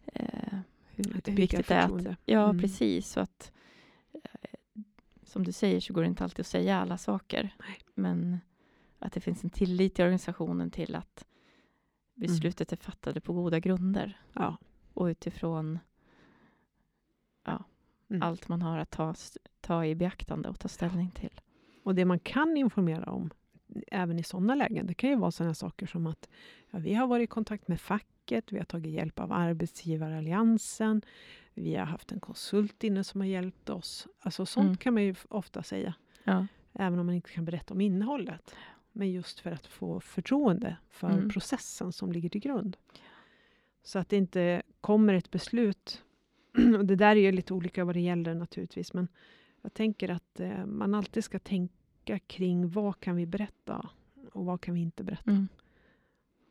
Eh, 0.05 0.57
hur, 0.95 1.17
att 1.17 1.27
viktigt 1.27 1.67
det 1.67 1.73
är 1.75 1.85
att. 2.09 2.15
Ja, 2.25 2.43
Mm. 2.49 2.61
precis. 2.61 3.09
Så 3.09 3.19
att, 3.19 3.51
eh, 4.13 4.81
som 5.23 5.43
du 5.43 5.51
säger 5.51 5.79
så 5.79 5.93
går 5.93 6.01
det 6.01 6.07
inte 6.07 6.23
alltid 6.23 6.39
att 6.39 6.47
säga 6.47 6.79
alla 6.79 6.97
saker. 6.97 7.55
Nej. 7.59 7.79
Men 7.95 8.39
att 8.99 9.13
det 9.13 9.19
finns 9.21 9.43
en 9.43 9.49
tillit 9.49 9.99
i 9.99 10.03
organisationen 10.03 10.71
till 10.71 10.95
att 10.95 11.25
beslutet 12.13 12.71
är 12.71 12.75
fattade 12.77 13.21
på 13.21 13.33
goda 13.33 13.59
grunder 13.59 14.21
Ja. 14.33 14.57
och 14.93 15.05
utifrån 15.05 15.79
Mm. 18.09 18.21
allt 18.21 18.47
man 18.47 18.61
har 18.61 18.77
att 18.77 18.91
ta, 18.91 19.15
ta 19.61 19.85
i 19.85 19.95
beaktande 19.95 20.49
och 20.49 20.59
ta 20.59 20.67
ställning 20.67 21.11
till. 21.11 21.41
Och 21.83 21.95
det 21.95 22.05
man 22.05 22.19
kan 22.19 22.57
informera 22.57 23.11
om, 23.11 23.29
även 23.91 24.19
i 24.19 24.23
sådana 24.23 24.55
lägen, 24.55 24.87
det 24.87 24.93
kan 24.93 25.09
ju 25.09 25.15
vara 25.15 25.31
sådana 25.31 25.53
saker 25.53 25.85
som 25.85 26.07
att 26.07 26.29
ja, 26.71 26.79
vi 26.79 26.93
har 26.93 27.07
varit 27.07 27.23
i 27.23 27.27
kontakt 27.27 27.67
med 27.67 27.81
facket, 27.81 28.51
vi 28.51 28.57
har 28.57 28.65
tagit 28.65 28.93
hjälp 28.93 29.19
av 29.19 29.31
arbetsgivaralliansen, 29.97 31.01
vi 31.53 31.75
har 31.75 31.85
haft 31.85 32.11
en 32.11 32.19
konsult 32.19 32.83
inne 32.83 33.03
som 33.03 33.21
har 33.21 33.27
hjälpt 33.27 33.69
oss. 33.69 34.07
Alltså 34.19 34.45
sånt 34.45 34.65
Mm. 34.65 34.77
kan 34.77 34.93
man 34.93 35.03
ju 35.03 35.15
ofta 35.29 35.63
säga, 35.63 35.93
Ja, 36.23 36.47
även 36.73 36.99
om 36.99 37.05
man 37.05 37.15
inte 37.15 37.29
kan 37.31 37.45
berätta 37.45 37.73
om 37.73 37.81
innehållet. 37.81 38.55
Men 38.91 39.11
just 39.11 39.39
för 39.39 39.51
att 39.51 39.67
få 39.67 39.99
förtroende 39.99 40.77
för 40.89 41.09
Mm. 41.11 41.29
processen 41.29 41.91
som 41.91 42.11
ligger 42.11 42.29
till 42.29 42.41
grund. 42.41 42.77
Så 43.83 43.99
att 43.99 44.09
det 44.09 44.17
inte 44.17 44.61
kommer 44.81 45.13
ett 45.13 45.31
beslut. 45.31 46.01
Och 46.77 46.85
det 46.85 46.95
där 46.95 47.15
är 47.15 47.19
ju 47.21 47.31
lite 47.31 47.53
olika 47.53 47.85
vad 47.85 47.95
det 47.95 48.01
gäller 48.01 48.33
naturligtvis, 48.35 48.93
men 48.93 49.07
jag 49.61 49.73
tänker 49.73 50.09
att 50.09 50.39
eh, 50.39 50.65
man 50.65 50.95
alltid 50.95 51.23
ska 51.23 51.39
tänka 51.39 51.73
kring 52.27 52.69
vad 52.69 52.99
kan 52.99 53.15
vi 53.15 53.25
berätta 53.25 53.89
och 54.31 54.45
vad 54.45 54.61
kan 54.61 54.73
vi 54.73 54.81
inte 54.81 55.03
berätta. 55.03 55.31
mm. 55.31 55.47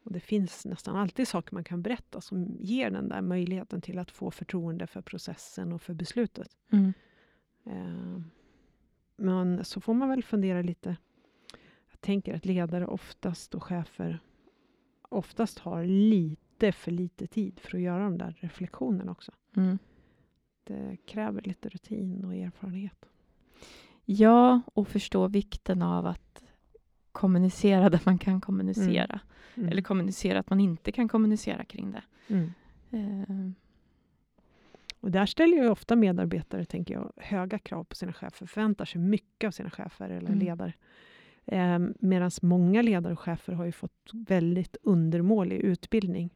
Och 0.05 0.13
det 0.13 0.21
finns 0.21 0.67
nästan 0.67 0.97
alltid 0.97 1.29
saker 1.29 1.55
man 1.55 1.65
kan 1.65 1.83
berätta 1.83 2.21
som 2.21 2.57
ger 2.61 2.91
den 2.91 3.09
där 3.09 3.23
möjligheten 3.23 3.81
till 3.81 3.99
att 3.99 4.11
få 4.11 4.31
förtroende 4.31 4.87
för 4.87 5.01
processen 5.03 5.73
och 5.73 5.83
för 5.83 5.95
beslutet. 5.95 6.57
Mm. 6.73 6.93
Eh, 7.65 8.23
Men 9.17 9.65
så 9.65 9.81
får 9.81 9.95
man 9.95 10.09
väl 10.09 10.23
fundera 10.23 10.63
lite. 10.63 10.97
Jag 11.91 12.01
tänker 12.01 12.35
att 12.35 12.45
ledare 12.45 12.87
oftast 12.87 13.55
och 13.55 13.63
chefer 13.63 14.19
oftast 15.09 15.59
har 15.59 15.85
lite 15.85 16.73
för 16.73 16.91
lite 16.91 17.27
tid 17.27 17.61
för 17.61 17.77
att 17.77 17.83
göra 17.83 18.05
de 18.05 18.19
där 18.19 18.37
reflektionerna 18.41 19.13
också. 19.13 19.33
Mm. 19.57 19.79
Det 20.65 20.97
kräver 21.07 21.43
lite 21.43 21.69
rutin 21.69 22.25
och 22.25 22.35
erfarenhet. 22.35 23.09
Ja, 24.05 24.61
och 24.75 24.89
förstå 24.89 25.29
vikten 25.29 25.83
av 25.83 26.07
att 26.07 26.43
kommunicera 27.13 27.91
där 27.91 28.01
man 28.07 28.19
kan 28.19 28.41
kommunicera. 28.41 29.21
Mm. 29.55 29.69
Eller 29.69 29.83
kommunicera 29.83 30.39
att 30.39 30.51
man 30.51 30.61
inte 30.61 30.93
kan 30.93 31.09
kommunicera 31.09 31.65
kring 31.65 31.93
det. 31.93 32.03
Mm. 32.29 32.53
Eh, 32.91 33.51
Och 35.01 35.11
där 35.11 35.27
ställer 35.27 35.57
ju 35.57 35.69
ofta 35.69 35.97
medarbetare, 35.97 36.65
tänker 36.65 36.95
jag, 36.95 37.13
höga 37.17 37.59
krav 37.59 37.85
på 37.85 37.97
sina 37.97 38.13
chefer, 38.13 38.47
förväntar 38.47 38.85
sig 38.85 39.01
mycket 39.01 39.47
av 39.49 39.51
sina 39.51 39.71
chefer 39.71 40.11
eller 40.11 40.29
Mm. 40.29 40.39
ledare. 40.39 40.73
Eh, 41.47 41.79
Medan 41.99 42.31
många 42.43 42.83
ledare 42.83 43.13
och 43.13 43.21
chefer 43.21 43.53
har 43.53 43.65
ju 43.65 43.73
fått 43.73 44.11
väldigt 44.13 44.77
undermålig 44.83 45.57
utbildning 45.57 46.31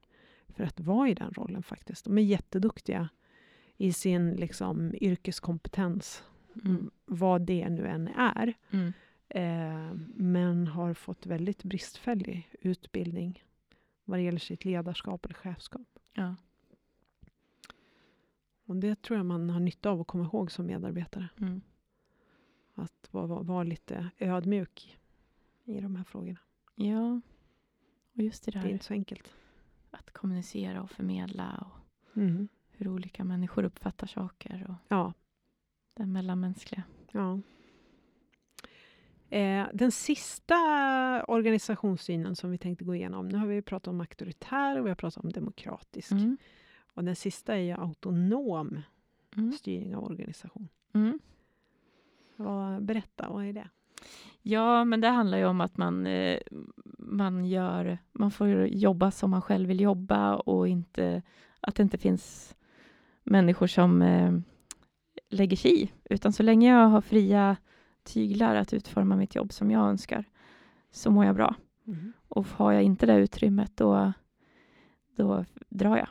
för 0.48 0.64
att 0.64 0.80
vara 0.80 1.08
i 1.08 1.14
den 1.14 1.30
rollen 1.32 1.62
faktiskt. 1.62 2.04
De 2.04 2.18
är 2.18 2.22
jätteduktiga 2.22 3.08
i 3.76 3.92
sin 3.92 4.30
liksom, 4.30 4.94
yrkeskompetens, 5.00 6.22
mm. 6.64 6.90
vad 7.04 7.42
det 7.42 7.68
nu 7.68 7.86
än 7.86 8.08
är. 8.08 8.54
Mm. 8.70 8.92
Eh, 9.28 9.94
men 10.14 10.66
har 10.66 10.94
fått 10.94 11.26
väldigt 11.26 11.64
bristfällig 11.64 12.50
utbildning 12.60 13.42
vad 14.04 14.18
det 14.18 14.22
gäller 14.22 14.38
sitt 14.38 14.64
ledarskap 14.64 15.24
eller 15.24 15.34
chefskap. 15.34 15.98
Ja. 16.12 16.34
Och 18.64 18.76
det 18.76 19.02
tror 19.02 19.16
jag 19.16 19.26
man 19.26 19.50
har 19.50 19.60
nytta 19.60 19.90
av 19.90 20.00
att 20.00 20.06
komma 20.06 20.24
ihåg 20.24 20.52
som 20.52 20.66
medarbetare. 20.66 21.28
Mm. 21.40 21.60
Att 22.74 23.08
vara, 23.10 23.26
vara, 23.26 23.42
vara 23.42 23.62
lite 23.62 24.10
ödmjuk 24.18 24.98
i 25.64 25.80
de 25.80 25.96
här 25.96 26.04
frågorna. 26.04 26.38
ja, 26.74 27.20
och 28.14 28.22
just 28.22 28.44
det 28.44 28.50
Det 28.50 28.58
är 28.58 28.62
där 28.62 28.70
inte 28.70 28.84
så 28.84 28.92
enkelt. 28.94 29.34
att 29.90 30.10
kommunicera 30.10 30.82
och 30.82 30.90
förmedla 30.90 31.66
och 31.70 32.16
Mm. 32.16 32.48
hur 32.70 32.88
olika 32.88 33.24
människor 33.24 33.64
uppfattar 33.64 34.06
saker 34.06 34.66
och 34.68 34.74
Ja. 34.88 35.12
Det 35.96 36.06
mellanmänskliga. 36.06 36.82
ja. 37.12 37.40
Eh, 39.30 39.66
den 39.72 39.92
sista 39.92 40.54
organisationssynen 41.28 42.36
som 42.36 42.50
vi 42.50 42.58
tänkte 42.58 42.84
gå 42.84 42.94
igenom, 42.94 43.28
nu 43.28 43.38
har 43.38 43.46
vi 43.46 43.62
pratat 43.62 43.88
om 43.88 44.00
auktoritär 44.00 44.78
och 44.78 44.86
vi 44.86 44.90
har 44.90 44.96
pratat 44.96 45.24
om 45.24 45.32
demokratisk. 45.32 46.12
Mm. 46.12 46.36
Och 46.94 47.04
den 47.04 47.16
sista 47.16 47.54
är 47.54 47.60
ju 47.60 47.72
autonom 47.72 48.82
Mm. 49.36 49.52
styrning 49.52 49.96
av 49.96 50.04
organisation. 50.04 50.68
Mm. 50.92 51.18
Vad, 52.36 52.82
berätta, 52.82 53.28
vad 53.28 53.44
är 53.44 53.52
det? 53.52 53.68
Ja, 54.42 54.84
men 54.84 55.00
det 55.00 55.08
handlar 55.08 55.38
ju 55.38 55.44
om 55.44 55.60
att 55.60 55.76
man, 55.76 56.06
eh, 56.06 56.38
man, 56.98 57.44
gör, 57.44 57.98
man 58.12 58.30
får 58.30 58.48
jobba 58.66 59.10
som 59.10 59.30
man 59.30 59.42
själv 59.42 59.68
vill 59.68 59.80
jobba 59.80 60.36
och 60.36 60.68
inte, 60.68 61.22
att 61.60 61.74
det 61.74 61.82
inte 61.82 61.98
finns 61.98 62.56
människor 63.22 63.66
som 63.66 64.02
eh, 64.02 64.32
lägger 65.28 65.56
sig 65.56 65.82
i. 65.82 65.92
Utan 66.04 66.32
så 66.32 66.42
länge 66.42 66.70
jag 66.70 66.88
har 66.88 67.00
fria 67.00 67.56
tyglar 68.02 68.54
att 68.54 68.72
utforma 68.72 69.16
mitt 69.16 69.34
jobb 69.34 69.52
som 69.52 69.70
jag 69.70 69.88
önskar 69.88 70.24
så 70.90 71.10
mår 71.10 71.24
jag 71.24 71.34
bra. 71.34 71.54
Och 72.28 72.46
har 72.46 72.72
jag 72.72 72.82
inte 72.82 73.06
det 73.06 73.16
utrymmet 73.16 73.72
då, 73.76 74.12
då 75.16 75.44
drar 75.68 75.96
jag. 75.96 76.08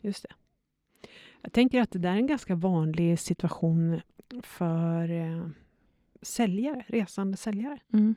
Just 0.00 0.22
det. 0.22 0.34
Jag 1.40 1.52
tänker 1.52 1.80
att 1.80 1.90
det 1.90 1.98
där 1.98 2.12
är 2.12 2.16
en 2.16 2.26
ganska 2.26 2.54
vanlig 2.54 3.18
situation 3.18 4.00
för 4.42 5.10
eh, 5.10 5.48
säljare, 6.22 6.84
resande 6.88 7.36
säljare. 7.36 7.78
Mm. 7.92 8.14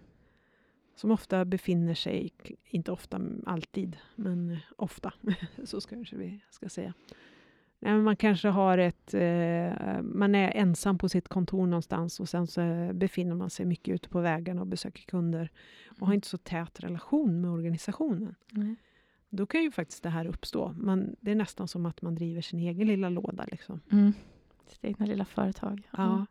Som 0.95 1.11
ofta 1.11 1.45
befinner 1.45 1.93
sig, 1.93 2.33
inte 2.65 2.91
ofta, 2.91 3.21
alltid, 3.45 3.97
men 4.15 4.57
ofta, 4.77 5.13
så 5.63 5.81
ska 5.81 5.95
vi 5.95 6.41
ska 6.49 6.69
säga. 6.69 6.93
Nej, 7.81 7.93
men 7.93 8.03
man 8.03 8.15
kanske 8.15 8.47
har 8.47 8.77
ett, 8.77 9.13
eh, 9.13 10.01
man 10.01 10.35
är 10.35 10.51
ensam 10.55 10.97
på 10.97 11.09
sitt 11.09 11.27
kontor 11.27 11.67
någonstans 11.67 12.19
och 12.19 12.29
sen 12.29 12.47
så 12.47 12.91
befinner 12.93 13.35
man 13.35 13.49
sig 13.49 13.65
mycket 13.65 13.95
ute 13.95 14.09
på 14.09 14.21
vägarna 14.21 14.61
och 14.61 14.67
besöker 14.67 15.03
kunder 15.03 15.51
och 15.99 16.07
har 16.07 16.13
inte 16.13 16.27
så 16.27 16.37
tät 16.37 16.79
relation 16.79 17.41
med 17.41 17.51
organisationen. 17.51 18.35
Nej. 18.51 18.75
Då 19.29 19.45
kan 19.45 19.63
ju 19.63 19.71
faktiskt 19.71 20.03
det 20.03 20.09
här 20.09 20.25
uppstå. 20.25 20.73
Man, 20.77 21.15
det 21.19 21.31
är 21.31 21.35
nästan 21.35 21.67
som 21.67 21.85
att 21.85 22.01
man 22.01 22.15
driver 22.15 22.41
sin 22.41 22.59
egen 22.59 22.87
lilla 22.87 23.09
låda. 23.09 23.45
Liksom. 23.51 23.81
Mm. 23.91 24.13
Sitt 24.67 24.85
egna 24.85 25.05
lilla 25.05 25.25
företag. 25.25 25.89
Ja. 25.97 26.25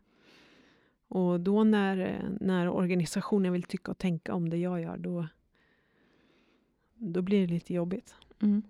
Och 1.07 1.39
då 1.39 1.63
när, 1.63 2.25
när 2.41 2.69
organisationen 2.69 3.53
vill 3.53 3.63
tycka 3.63 3.91
och 3.91 3.97
tänka 3.97 4.33
om 4.33 4.49
det 4.49 4.57
jag 4.57 4.81
gör, 4.81 4.97
då, 4.97 5.27
då 6.95 7.21
blir 7.21 7.47
det 7.47 7.53
lite 7.53 7.73
jobbigt. 7.73 8.15
Mm. 8.41 8.61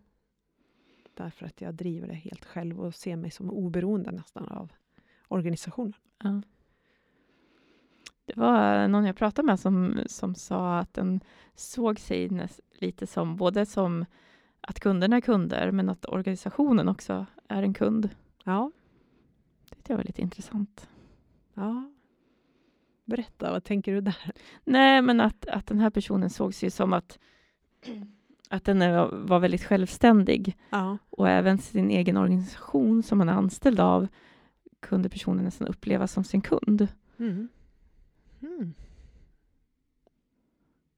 Därför 1.20 1.46
att 1.46 1.62
jag 1.62 1.74
driver 1.74 2.08
det 2.08 2.14
helt 2.14 2.46
själv 2.46 2.80
och 2.80 2.96
ser 2.96 3.16
mig 3.16 3.32
som 3.32 3.50
oberoende 3.50 4.12
nästan 4.12 4.48
av 4.48 4.72
organisationen. 5.28 5.94
Ja. 6.24 6.42
Det 8.26 8.38
var 8.38 8.88
någon 8.88 9.06
jag 9.06 9.16
pratade 9.16 9.46
med 9.46 9.60
som, 9.60 10.00
som 10.06 10.36
sa 10.36 10.80
att 10.80 10.94
den 10.94 11.20
såg 11.56 12.00
sig 12.00 12.48
lite 12.72 13.08
som 13.08 13.36
både 13.36 13.66
som 13.66 14.06
att 14.62 14.80
kunderna 14.80 15.18
är 15.18 15.22
kunder, 15.22 15.72
men 15.72 15.90
att 15.90 16.06
organisationen 16.06 16.90
också 16.90 17.26
är 17.48 17.64
en 17.64 17.74
kund. 17.74 18.10
Ja, 18.44 18.72
jag 19.88 19.98
var 19.98 20.04
lite 20.04 20.22
intressant. 20.22 20.90
Ja. 21.54 21.92
Berätta, 23.06 23.52
vad 23.52 23.64
tänker 23.64 23.94
du 23.94 24.02
där? 24.02 24.32
Nej, 24.64 25.02
men 25.02 25.22
att, 25.22 25.46
att 25.46 25.68
den 25.68 25.80
här 25.80 25.90
personen 25.90 26.30
såg 26.30 26.54
sig 26.54 26.72
som 26.72 26.94
att, 26.94 27.20
att 28.52 28.64
den 28.66 28.80
var 29.28 29.40
väldigt 29.40 29.64
självständig. 29.64 30.58
Ja. 30.70 30.98
Och 31.10 31.30
även 31.30 31.58
sin 31.58 31.92
egen 31.92 32.18
organisation 32.18 33.04
som 33.04 33.18
man 33.18 33.30
är 33.30 33.34
anställd 33.34 33.80
av 33.80 34.08
kunde 34.80 35.10
personen 35.10 35.46
nästan 35.46 35.68
uppleva 35.68 36.08
som 36.08 36.24
sin 36.24 36.42
kund. 36.42 36.88
Mm. 37.18 37.48
Mm. 38.42 38.74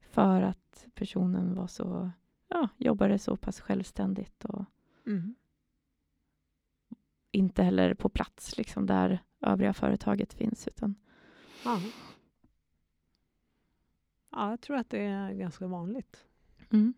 För 0.00 0.42
att 0.42 0.86
personen 0.94 1.54
var 1.54 1.66
så, 1.66 2.10
ja, 2.48 2.68
jobbade 2.76 3.18
så 3.18 3.36
pass 3.36 3.60
självständigt 3.60 4.44
och 4.44 4.64
Mm. 5.06 5.34
inte 7.30 7.62
heller 7.62 7.94
på 7.94 8.08
plats 8.08 8.56
liksom, 8.58 8.86
där 8.86 9.22
övriga 9.40 9.72
företaget 9.74 10.32
finns. 10.34 10.68
Utan, 10.68 10.94
Ja. 11.64 11.80
ja, 14.30 14.50
jag 14.50 14.60
tror 14.60 14.76
att 14.76 14.90
det 14.90 14.98
är 15.02 15.32
ganska 15.32 15.66
vanligt. 15.66 16.24
mm. 16.70 16.94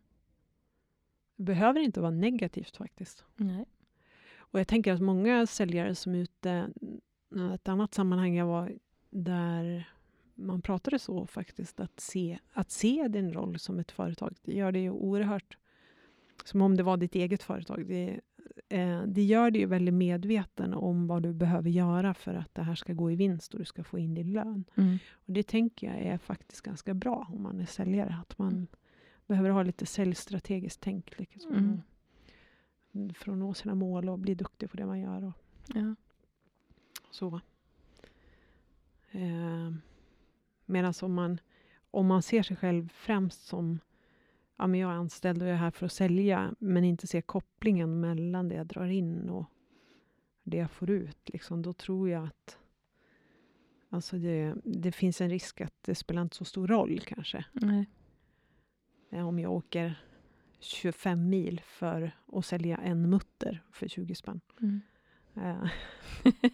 Det 1.37 1.43
behöver 1.43 1.81
inte 1.81 2.01
vara 2.01 2.11
negativt 2.11 2.77
faktiskt. 2.77 3.25
Nej. 3.37 3.65
Och 4.37 4.61
jag 4.61 4.69
tänker 4.69 4.93
att 4.93 5.01
många 5.01 5.47
säljare 5.47 5.95
som 5.95 6.15
är 6.15 6.19
ute, 6.19 6.71
ett 7.55 7.69
annat 7.69 7.95
sammanhang 7.95 8.35
jag 8.35 8.47
var 8.47 8.73
där 9.11 9.89
man 10.35 10.63
pratade 10.63 10.99
så 10.99 11.27
faktiskt, 11.27 11.81
att 11.81 12.01
se, 12.01 12.39
att 12.53 12.71
se 12.71 13.09
din 13.09 13.33
roll 13.33 13.59
som 13.59 13.79
ett 13.79 13.93
företag, 13.93 14.37
det 14.43 14.53
gör 14.53 14.73
det 14.73 14.79
ju 14.79 14.91
oerhört, 14.91 15.59
som 16.45 16.63
om 16.63 16.77
det 16.77 16.83
var 16.83 16.97
ditt 16.97 17.15
eget 17.15 17.43
företag. 17.43 17.87
Det, 17.87 18.21
eh, 18.69 19.03
det 19.03 19.23
gör 19.23 19.51
dig 19.51 19.61
ju 19.61 19.67
väldigt 19.67 19.95
medveten 19.95 20.75
om 20.75 21.07
vad 21.07 21.23
du 21.23 21.33
behöver 21.33 21.71
göra 21.71 22.15
för 22.15 22.35
att 22.35 22.55
det 22.55 22.63
här 22.63 22.75
ska 22.75 22.93
gå 22.93 23.11
i 23.11 23.17
vinst 23.17 23.55
och 23.55 23.59
du 23.59 23.65
ska 23.65 23.85
få 23.85 23.99
in 23.99 24.15
din 24.15 24.33
lön. 24.33 24.65
Mm. 24.75 24.99
Och 25.13 25.33
det 25.33 25.43
tänker 25.43 25.87
jag 25.87 25.97
är 25.97 26.19
faktiskt 26.19 26.63
ganska 26.63 26.95
bra 26.95 27.29
om 27.33 27.43
man 27.43 27.61
är 27.61 27.67
säljare, 27.67 28.17
att 28.21 28.39
man 28.39 28.67
behöver 29.27 29.51
ha 29.51 29.63
lite 29.63 29.87
säljstrategiskt 29.87 30.81
tänk. 30.81 31.19
Liksom, 31.19 31.83
Mm. 32.93 33.15
för 33.15 33.33
att 33.33 33.39
nå 33.39 33.55
sina 33.55 33.75
mål 33.75 34.09
och 34.09 34.19
bli 34.19 34.35
duktig 34.35 34.71
på 34.71 34.77
det 34.77 34.87
man 34.87 35.01
gör. 35.01 35.25
Och 35.25 35.33
Ja. 35.75 35.95
så. 37.11 37.41
Eh, 39.11 39.73
Medan 40.67 40.95
om 41.03 41.15
man, 41.15 41.39
om 41.91 42.07
man 42.07 42.23
ser 42.23 42.43
sig 42.43 42.57
själv 42.57 42.89
främst 42.89 43.47
som 43.47 43.79
ja, 44.57 44.67
men 44.67 44.81
jag 44.81 44.91
är 44.91 44.95
anställd 44.95 45.43
och 45.43 45.49
jag 45.49 45.55
är 45.55 45.59
här 45.59 45.71
för 45.71 45.87
att 45.87 45.93
sälja, 45.93 46.55
men 46.59 46.85
inte 46.85 47.07
ser 47.07 47.21
kopplingen 47.21 48.01
mellan 48.01 48.49
det 48.49 48.55
jag 48.55 48.67
drar 48.67 48.87
in 48.87 49.29
och 49.31 49.45
det 50.43 50.57
jag 50.57 50.71
får 50.71 50.91
ut, 50.91 51.19
liksom, 51.29 51.63
då 51.63 51.73
tror 51.73 52.11
jag 52.11 52.25
att 52.25 52.59
alltså 53.89 54.17
det, 54.19 54.55
det 54.65 54.93
finns 54.93 55.21
en 55.21 55.31
risk 55.31 55.61
att 55.61 55.75
det 55.83 55.95
spelar 55.95 56.23
inte 56.23 56.37
så 56.37 56.45
stor 56.45 56.67
roll 56.67 57.01
kanske. 57.01 57.45
Nej. 57.53 57.87
Eh, 59.15 59.29
Om 59.29 59.39
jag 59.39 59.53
åker 59.53 59.95
25 60.61 61.29
mil 61.29 61.61
för 61.65 62.13
att 62.33 62.47
sälja 62.47 62.77
en 62.77 63.11
mutter 63.11 63.63
för 63.73 63.89
20 63.89 64.15
spänn. 64.15 64.41
Mm. 64.61 64.81
Eh, 65.37 65.71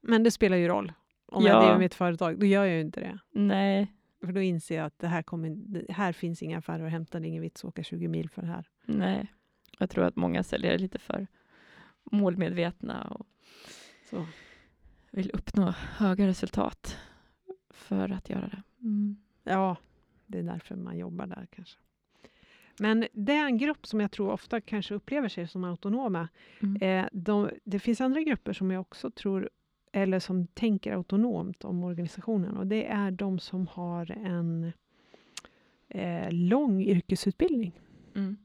Men 0.00 0.22
det 0.22 0.30
spelar 0.30 0.56
ju 0.56 0.68
roll. 0.68 0.92
Om 1.26 1.44
Ja. 1.44 1.48
jag 1.52 1.62
driver 1.62 1.78
mitt 1.78 1.94
företag, 1.94 2.38
då 2.38 2.46
gör 2.46 2.64
jag 2.64 2.74
ju 2.74 2.80
inte 2.80 3.00
det. 3.00 3.18
Nej. 3.30 3.92
För 4.20 4.32
då 4.32 4.40
inser 4.40 4.76
jag 4.76 4.86
att 4.86 4.98
det 4.98 5.08
här, 5.08 5.22
kommer, 5.22 5.56
här 5.92 6.12
finns 6.12 6.42
inga 6.42 6.58
affärer 6.58 6.84
att 6.86 6.90
hämta, 6.90 7.20
det 7.20 7.26
är 7.26 7.28
ingen 7.28 7.42
vits 7.42 7.64
att 7.64 7.68
åka 7.68 7.82
20 7.82 8.08
mil 8.08 8.30
för 8.30 8.42
det 8.42 8.48
här. 8.48 8.68
Nej. 8.84 9.32
Jag 9.78 9.90
tror 9.90 10.04
att 10.04 10.16
många 10.16 10.42
säljare 10.42 10.74
är 10.74 10.78
lite 10.78 10.98
för 10.98 11.26
målmedvetna 12.10 13.02
och 13.04 13.26
Så. 14.10 14.26
vill 15.10 15.30
uppnå 15.34 15.70
höga 15.96 16.26
resultat 16.26 16.98
för 17.70 18.08
att 18.12 18.30
göra 18.30 18.46
det. 18.48 18.62
Mm. 18.82 19.16
Ja, 19.44 19.76
det 20.26 20.38
är 20.38 20.42
därför 20.42 20.76
man 20.76 20.98
jobbar 20.98 21.26
där 21.26 21.46
kanske. 21.50 21.78
Men 22.78 23.06
det 23.12 23.32
är 23.32 23.46
en 23.46 23.58
grupp 23.58 23.86
som 23.86 24.00
jag 24.00 24.10
tror 24.10 24.30
ofta 24.30 24.60
kanske 24.60 24.94
upplever 24.94 25.28
sig 25.28 25.48
som 25.48 25.64
autonoma. 25.64 26.28
Mm. 26.62 26.82
Eh, 26.82 27.08
de, 27.12 27.50
det 27.64 27.78
finns 27.78 28.00
andra 28.00 28.22
grupper 28.22 28.52
som 28.52 28.70
jag 28.70 28.80
också 28.80 29.10
tror, 29.10 29.50
eller 29.92 30.18
som 30.18 30.46
tänker 30.46 30.92
autonomt 30.92 31.64
om 31.64 31.84
organisationen. 31.84 32.56
Och 32.56 32.66
det 32.66 32.86
är 32.86 33.10
de 33.10 33.38
som 33.38 33.66
har 33.66 34.10
en 34.10 34.72
eh, 35.88 36.30
lång 36.30 36.82
yrkesutbildning. 36.82 37.80
Mm. 38.14 38.36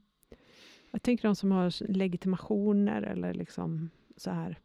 Jag 0.90 1.02
tänker 1.02 1.28
de 1.28 1.36
som 1.36 1.52
har 1.52 1.92
legitimationer 1.92 3.02
eller 3.02 3.34
liksom 3.34 3.90
så 4.16 4.30
här. 4.30 4.58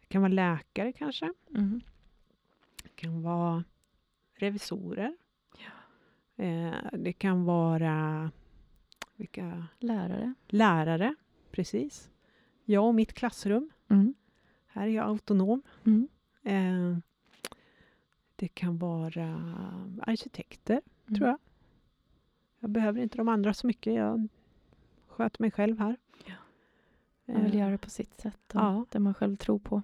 Det 0.00 0.06
kan 0.06 0.22
vara 0.22 0.32
läkare 0.32 0.92
kanske. 0.92 1.32
Mm. 1.50 1.80
Det 2.82 2.96
kan 2.96 3.22
vara 3.22 3.64
revisorer. 4.34 5.16
Eh, 6.36 6.74
det 6.92 7.12
kan 7.12 7.44
vara 7.44 8.30
vilka 9.16 9.66
Lärare. 9.78 10.34
lärare, 10.48 11.14
precis. 11.50 12.10
Jag 12.64 12.86
och 12.86 12.94
mitt 12.94 13.12
klassrum. 13.12 13.70
Mm. 13.88 14.14
Här 14.66 14.82
är 14.86 14.90
jag 14.90 15.06
autonom. 15.06 15.62
Mm. 15.84 16.08
Eh, 16.42 16.98
det 18.36 18.48
kan 18.48 18.78
vara 18.78 19.54
arkitekter, 20.02 20.80
tror 21.16 21.28
jag. 21.28 21.38
Jag 22.60 22.70
behöver 22.70 23.00
inte 23.02 23.18
de 23.18 23.28
andra 23.28 23.54
så 23.54 23.66
mycket. 23.66 23.94
Jag 23.94 24.28
sköter 25.06 25.42
mig 25.42 25.50
själv 25.50 25.78
här. 25.78 25.96
Ja. 26.26 26.34
Man 27.24 27.44
vill 27.44 27.54
Eh, 27.54 27.58
göra 27.60 27.70
det 27.70 27.78
på 27.78 27.90
sitt 27.90 28.20
sätt 28.20 28.54
och 28.54 28.60
ja. 28.60 28.86
det 28.90 28.98
man 28.98 29.14
själv 29.14 29.36
tror 29.36 29.58
på. 29.58 29.82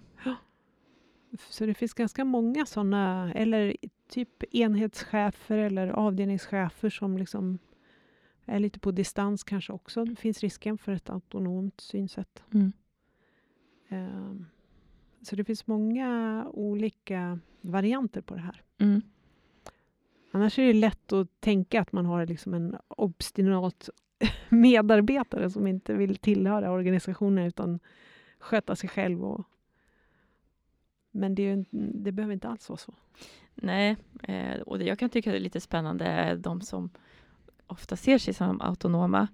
Så 1.48 1.66
det 1.66 1.74
finns 1.74 1.94
ganska 1.94 2.24
många 2.24 2.66
sådana, 2.66 3.32
eller 3.34 3.76
typ 4.10 4.54
enhetschefer 4.54 5.58
eller 5.58 5.88
avdelningschefer 5.88 6.90
som 6.90 7.18
liksom 7.18 7.58
är 8.44 8.58
lite 8.58 8.78
på 8.78 8.90
distans 8.90 9.44
kanske 9.44 9.72
också. 9.72 10.04
Det 10.04 10.16
finns 10.16 10.40
risken 10.40 10.78
för 10.78 10.92
ett 10.92 11.10
autonomt 11.10 11.80
synsätt. 11.80 12.44
Mm. 12.54 12.72
Ehm, 13.88 14.46
Så 15.22 15.36
det 15.36 15.44
finns 15.44 15.66
många 15.66 16.46
olika 16.52 17.38
varianter 17.60 18.20
på 18.20 18.34
det 18.34 18.40
här. 18.40 18.62
Mm. 18.78 19.02
Annars 20.32 20.58
är 20.58 20.66
det 20.66 20.72
lätt 20.72 21.12
att 21.12 21.40
tänka 21.40 21.80
att 21.80 21.92
man 21.92 22.06
har 22.06 22.26
liksom 22.26 22.54
en 22.54 22.76
obstinat 22.88 23.90
medarbetare 24.48 25.50
som 25.50 25.66
inte 25.66 25.94
vill 25.94 26.16
tillhöra 26.16 26.70
organisationen 26.72 27.46
utan 27.46 27.80
sköta 28.38 28.76
sig 28.76 28.88
själv. 28.88 29.24
Och... 29.24 29.44
Men 31.10 31.34
det, 31.34 31.42
är 31.42 31.56
ju, 31.56 31.64
det 31.94 32.12
behöver 32.12 32.34
inte 32.34 32.48
alls 32.48 32.68
vara 32.68 32.78
så. 32.78 32.94
Nej, 33.62 33.96
eh, 34.22 34.60
och 34.60 34.78
det 34.78 34.84
jag 34.84 34.98
kan 34.98 35.10
tycka 35.10 35.34
är 35.36 35.40
lite 35.40 35.60
spännande 35.60 36.04
är 36.04 36.36
de 36.36 36.60
som 36.60 36.90
ofta 37.66 37.96
ser 37.96 38.18
sig 38.18 38.34
som 38.34 38.60
autonoma. 38.60 39.28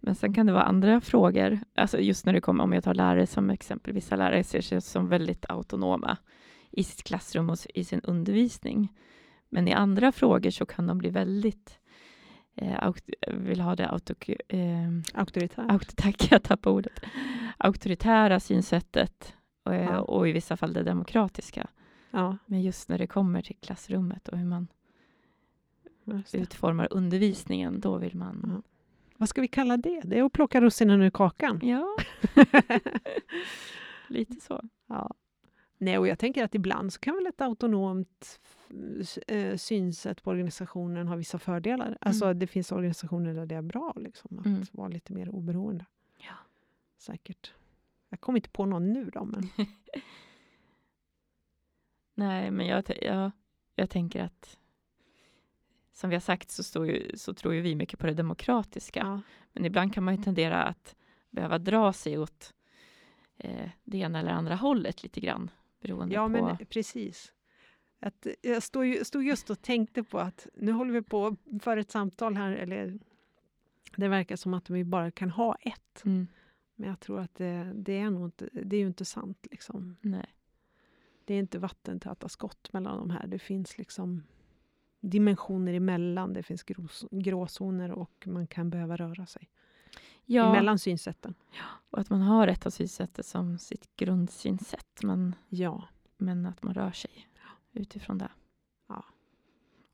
Men 0.00 0.14
sen 0.14 0.34
kan 0.34 0.46
det 0.46 0.52
vara 0.52 0.62
andra 0.62 1.00
frågor, 1.00 1.60
alltså 1.74 1.98
just 1.98 2.26
när 2.26 2.32
det 2.32 2.40
kommer, 2.40 2.64
om 2.64 2.72
jag 2.72 2.84
tar 2.84 2.94
lärare 2.94 3.26
som 3.26 3.50
exempel, 3.50 3.92
vissa 3.92 4.16
lärare 4.16 4.44
ser 4.44 4.60
sig 4.60 4.80
som 4.80 5.08
väldigt 5.08 5.46
autonoma 5.50 6.16
i 6.70 6.84
sitt 6.84 7.02
klassrum 7.02 7.50
och 7.50 7.58
i 7.74 7.84
sin 7.84 8.00
undervisning. 8.04 8.92
Men 9.48 9.68
i 9.68 9.72
andra 9.72 10.12
frågor 10.12 10.50
så 10.50 10.66
kan 10.66 10.86
de 10.86 10.98
bli 10.98 11.10
väldigt, 11.10 11.78
eh, 12.56 12.92
vill 13.28 13.60
ha 13.60 13.76
det 13.76 13.88
auto, 13.88 14.14
eh, 14.48 14.58
Auktoritär. 15.14 15.66
Auktor, 15.70 15.94
tack, 15.96 16.32
jag 16.32 16.42
tappade 16.42 16.76
ordet. 16.76 17.00
Auktoritära 17.58 18.40
synsättet 18.40 19.34
och, 19.64 19.74
Ja. 19.74 20.00
och 20.00 20.28
i 20.28 20.32
vissa 20.32 20.56
fall 20.56 20.72
det 20.72 20.82
demokratiska. 20.82 21.66
Ja, 22.10 22.36
Men 22.46 22.62
just 22.62 22.88
när 22.88 22.98
det 22.98 23.06
kommer 23.06 23.42
till 23.42 23.56
klassrummet 23.56 24.28
och 24.28 24.38
hur 24.38 24.46
man 24.46 24.68
utformar 26.32 26.88
undervisningen, 26.90 27.80
då 27.80 27.98
vill 27.98 28.16
man... 28.16 28.50
Ja. 28.54 28.62
Vad 29.16 29.28
ska 29.28 29.40
vi 29.40 29.48
kalla 29.48 29.76
det? 29.76 30.00
Det 30.04 30.18
är 30.18 30.22
att 30.24 30.32
plocka 30.32 30.60
russinen 30.60 31.02
ur 31.02 31.10
kakan. 31.10 31.60
Ja, 31.62 31.96
lite 34.08 34.40
så. 34.40 34.60
Ja. 34.86 35.14
Nej, 35.78 35.98
och 35.98 36.08
jag 36.08 36.18
tänker 36.18 36.44
att 36.44 36.54
ibland 36.54 36.92
så 36.92 37.00
kan 37.00 37.14
väl 37.14 37.26
ett 37.26 37.40
autonomt 37.40 38.40
eh, 39.26 39.56
synsätt 39.56 40.22
på 40.22 40.30
organisationen 40.30 41.08
ha 41.08 41.16
vissa 41.16 41.38
fördelar. 41.38 41.98
Alltså 42.00 42.34
det 42.34 42.46
finns 42.46 42.72
organisationer 42.72 43.34
där 43.34 43.46
det 43.46 43.54
är 43.54 43.62
bra 43.62 43.92
liksom, 43.96 44.38
att 44.38 44.46
Mm. 44.46 44.62
vara 44.72 44.88
lite 44.88 45.12
mer 45.12 45.28
oberoende. 45.34 45.84
Ja. 46.18 46.34
Säkert. 46.98 47.52
Jag 48.08 48.20
kommer 48.20 48.38
inte 48.38 48.50
på 48.50 48.66
någon 48.66 48.92
nu 48.92 49.10
då, 49.10 49.24
men 49.24 49.48
Nej, 52.20 52.50
men 52.50 52.66
jag, 52.66 52.84
jag, 53.02 53.30
jag 53.74 53.90
tänker 53.90 54.22
att 54.22 54.58
som 55.92 56.10
vi 56.10 56.16
har 56.16 56.20
sagt 56.20 56.50
så, 56.50 56.62
står 56.62 56.86
ju, 56.86 57.16
så 57.16 57.34
tror 57.34 57.54
ju 57.54 57.60
vi 57.60 57.74
mycket 57.74 57.98
på 57.98 58.06
det 58.06 58.14
demokratiska. 58.14 59.00
ja. 59.00 59.20
Men 59.52 59.64
ibland 59.64 59.94
kan 59.94 60.04
man 60.04 60.16
ju 60.16 60.22
tendera 60.22 60.62
att 60.62 60.96
behöva 61.30 61.58
dra 61.58 61.92
sig 61.92 62.18
åt 62.18 62.54
eh, 63.36 63.70
det 63.84 63.98
ena 63.98 64.18
eller 64.18 64.30
andra 64.30 64.56
hållet 64.56 65.02
lite 65.02 65.20
grann. 65.20 65.50
Beroende 65.80 66.14
ja 66.14 66.22
på... 66.24 66.28
men 66.28 66.56
precis. 66.66 67.32
Att 68.00 68.26
jag 68.42 68.62
stod, 68.62 68.86
ju, 68.86 69.04
stod 69.04 69.24
just 69.24 69.50
och 69.50 69.62
tänkte 69.62 70.02
på 70.02 70.18
att 70.18 70.46
nu 70.54 70.72
håller 70.72 70.92
vi 70.92 71.02
på 71.02 71.36
för 71.62 71.76
ett 71.76 71.90
samtal 71.90 72.36
här, 72.36 72.52
eller 72.52 72.98
det 73.96 74.08
verkar 74.08 74.36
som 74.36 74.54
att 74.54 74.70
vi 74.70 74.84
bara 74.84 75.10
kan 75.10 75.30
ha 75.30 75.54
ett. 75.54 76.04
Mm. 76.04 76.26
Men 76.74 76.88
jag 76.88 77.00
tror 77.00 77.20
att 77.20 77.34
det, 77.34 77.72
det 77.74 77.98
är 77.98 78.10
nog 78.10 78.24
inte, 78.24 78.48
det 78.52 78.76
är 78.76 78.80
ju 78.80 78.86
inte 78.86 79.04
sant. 79.04 79.46
Liksom. 79.50 79.96
Nej. 80.00 80.26
Det 81.30 81.34
är 81.34 81.38
inte 81.38 81.58
vattentäta 81.58 82.28
skott 82.28 82.72
mellan 82.72 82.98
de 82.98 83.10
här. 83.10 83.26
Det 83.26 83.38
finns 83.38 83.78
liksom 83.78 84.22
dimensioner 85.00 85.74
emellan. 85.74 86.32
Det 86.32 86.42
finns 86.42 86.64
gråzoner 87.10 87.90
och 87.90 88.24
man 88.26 88.46
kan 88.46 88.70
behöva 88.70 88.96
röra 88.96 89.26
sig 89.26 89.48
Ja, 90.24 90.48
emellan 90.50 90.78
synsätten. 90.78 91.34
och 91.90 91.98
att 91.98 92.10
man 92.10 92.22
har 92.22 92.48
ett 92.48 92.66
av 92.66 92.70
synsättet 92.70 93.26
som 93.26 93.58
sitt 93.58 93.96
grundsynsätt, 93.96 95.02
men, 95.02 95.34
Ja. 95.48 95.84
men 96.16 96.46
att 96.46 96.62
man 96.62 96.74
rör 96.74 96.90
sig 96.92 97.28
utifrån 97.72 98.18
det. 98.18 98.30
Ja. 98.88 99.04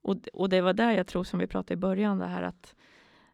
Och, 0.02 0.16
och 0.32 0.48
det 0.48 0.60
var 0.60 0.72
där 0.72 0.92
jag 0.92 1.06
tror, 1.06 1.24
som 1.24 1.38
vi 1.38 1.46
pratade 1.46 1.74
i 1.74 1.76
början, 1.76 2.18
det 2.18 2.26
här 2.26 2.42
att, 2.42 2.74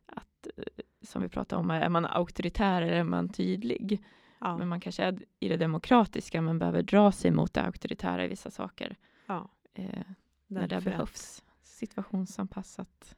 att 0.06 0.46
eh, 0.56 0.64
som 1.02 1.22
vi 1.22 1.28
pratade 1.28 1.60
om, 1.60 1.70
är 1.70 1.88
man 1.88 2.04
auktoritär 2.06 2.82
eller 2.82 2.96
är 2.96 3.04
man 3.04 3.28
tydlig? 3.28 4.04
Ja. 4.44 4.58
Men 4.58 4.68
man 4.68 4.80
kanske 4.80 5.04
är 5.04 5.18
i 5.40 5.48
det 5.48 5.56
demokratiska, 5.56 6.42
men 6.42 6.58
behöver 6.58 6.82
dra 6.82 7.12
sig 7.12 7.30
mot 7.30 7.54
det 7.54 7.62
auktoritära 7.62 8.24
i 8.24 8.28
vissa 8.28 8.50
saker, 8.50 8.96
ja. 9.26 9.50
eh, 9.74 10.02
när 10.46 10.68
det 10.68 10.80
behövs. 10.80 11.42
Situationsanpassat. 11.62 13.16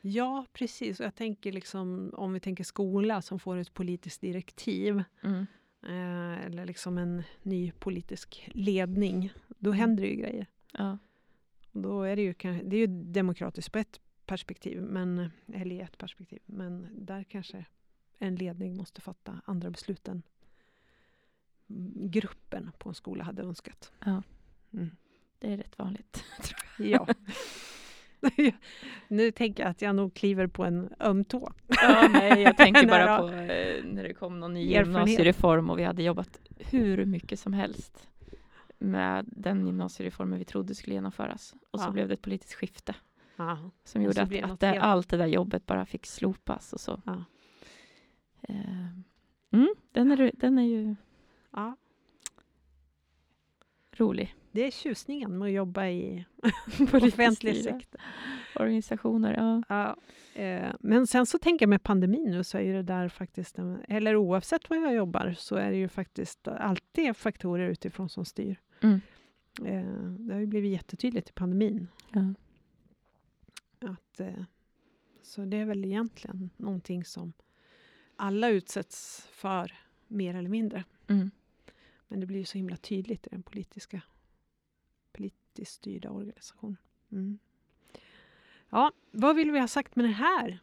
Ja, 0.00 0.46
precis. 0.52 1.00
Och 1.00 1.06
jag 1.06 1.14
tänker 1.14 1.52
liksom, 1.52 2.10
om 2.16 2.32
vi 2.32 2.40
tänker 2.40 2.64
skola 2.64 3.22
som 3.22 3.38
får 3.38 3.56
ett 3.56 3.74
politiskt 3.74 4.20
direktiv 4.20 5.02
Mm. 5.22 5.46
eh, 5.82 6.46
eller 6.46 6.66
liksom 6.66 6.98
en 6.98 7.22
ny 7.42 7.72
politisk 7.72 8.50
ledning, 8.54 9.32
då 9.48 9.70
Mm. 9.70 9.80
händer 9.80 10.02
det 10.02 10.08
ju 10.08 10.16
grejer. 10.16 10.46
Ja. 10.72 10.98
Då 11.72 12.02
är 12.02 12.16
det 12.16 12.22
ju, 12.22 12.34
det 12.64 12.76
är 12.76 12.80
ju 12.80 12.86
demokratiskt 12.86 13.72
på 13.72 13.78
ett 13.78 14.00
perspektiv, 14.26 14.82
men, 14.82 15.30
eller 15.54 15.76
i 15.76 15.80
ett 15.80 15.98
perspektiv, 15.98 16.40
men 16.46 16.88
där 16.92 17.24
kanske 17.24 17.64
en 18.18 18.36
ledning 18.36 18.76
måste 18.76 19.00
fatta 19.00 19.40
andra 19.44 19.70
beslut 19.70 20.08
än 20.08 20.22
gruppen 22.10 22.70
på 22.78 22.88
en 22.88 22.94
skola 22.94 23.24
hade 23.24 23.42
önskat. 23.42 23.92
Ja. 24.04 24.22
Mm. 24.72 24.90
Det 25.38 25.52
är 25.52 25.56
rätt 25.56 25.78
vanligt. 25.78 26.24
Ja. 26.78 27.06
nu 29.08 29.30
tänker 29.30 29.62
jag 29.62 29.70
att 29.70 29.82
jag 29.82 29.96
nog 29.96 30.14
kliver 30.14 30.46
på 30.46 30.64
en 30.64 30.92
öm 31.00 31.24
tå. 31.24 31.52
Ja, 31.66 32.08
nej, 32.12 32.42
jag 32.42 32.56
tänker 32.56 32.86
bara 32.88 33.18
på 33.18 33.28
eh, 33.28 33.84
när 33.84 34.02
det 34.02 34.14
kom 34.14 34.40
någon 34.40 34.54
ny 34.54 34.62
gymnasiereform 34.72 35.70
och 35.70 35.78
vi 35.78 35.84
hade 35.84 36.02
jobbat 36.02 36.40
hur 36.56 37.04
mycket 37.04 37.40
som 37.40 37.52
helst 37.52 38.08
med 38.78 39.24
den 39.28 39.66
gymnasiereformen 39.66 40.38
vi 40.38 40.44
trodde 40.44 40.74
skulle 40.74 40.94
genomföras. 40.94 41.54
Och 41.70 41.80
så 41.80 41.86
Ja. 41.86 41.90
blev 41.92 42.08
det 42.08 42.14
ett 42.14 42.22
politiskt 42.22 42.54
skifte 42.54 42.94
Ja. 43.36 43.70
som 43.84 44.02
gjorde 44.02 44.22
att, 44.22 44.50
att 44.50 44.60
det, 44.60 44.80
allt 44.80 45.08
det 45.08 45.16
där 45.16 45.26
jobbet 45.26 45.66
bara 45.66 45.86
fick 45.86 46.06
slopas 46.06 46.72
och 46.72 46.80
så. 46.80 47.02
Ja. 47.04 47.24
Eh, 48.42 48.88
mm, 49.52 49.74
den, 49.92 50.10
är, 50.10 50.30
den 50.34 50.58
är 50.58 50.62
ju 50.62 50.96
Ja. 51.50 51.76
rolig. 53.92 54.34
Det 54.52 54.66
är 54.66 54.70
tjusningen 54.70 55.38
med 55.38 55.46
att 55.46 55.52
jobba 55.52 55.86
i 55.86 56.24
offentlig 56.92 57.56
sektor. 57.56 58.00
Organisationer, 58.54 59.34
ja. 59.36 59.62
Ja, 59.68 59.96
eh, 60.42 60.72
men 60.80 61.06
sen 61.06 61.26
så 61.26 61.38
tänker 61.38 61.62
jag 61.62 61.70
med 61.70 61.82
pandemin 61.82 62.30
nu 62.30 62.44
så 62.44 62.58
är 62.58 62.72
det 62.72 62.82
där 62.82 63.08
faktiskt, 63.08 63.58
eller 63.88 64.16
oavsett 64.16 64.70
var 64.70 64.76
jag 64.76 64.94
jobbar, 64.94 65.34
så 65.38 65.56
är 65.56 65.70
det 65.70 65.76
ju 65.76 65.88
faktiskt 65.88 66.48
alltid 66.48 67.16
faktorer 67.16 67.68
utifrån 67.68 68.08
som 68.08 68.24
styr. 68.24 68.60
Mm. 68.80 69.00
Eh, 69.64 70.10
det 70.18 70.34
har 70.34 70.40
ju 70.40 70.46
blivit 70.46 70.72
jättetydligt 70.72 71.30
i 71.30 71.32
pandemin. 71.32 71.88
ja. 72.12 72.34
Att, 73.80 74.20
eh, 74.20 74.44
så 75.22 75.44
det 75.44 75.56
är 75.56 75.64
väl 75.64 75.84
egentligen 75.84 76.50
någonting 76.56 77.04
som 77.04 77.32
alla 78.16 78.48
utsätts 78.48 79.26
för, 79.30 79.72
mer 80.06 80.34
eller 80.34 80.48
mindre. 80.48 80.84
Mm. 81.08 81.30
Men 82.08 82.20
det 82.20 82.26
blir 82.26 82.38
ju 82.38 82.44
så 82.44 82.58
himla 82.58 82.76
tydligt 82.76 83.26
i 83.26 83.30
den 83.30 83.42
politiska, 83.42 84.00
politiskt 85.12 85.72
styrda 85.72 86.10
organisationen. 86.10 86.76
Mm. 87.12 87.38
Ja, 88.70 88.92
vad 89.10 89.36
vill 89.36 89.50
vi 89.50 89.60
ha 89.60 89.68
sagt 89.68 89.96
med 89.96 90.04
det 90.04 90.08
här? 90.12 90.58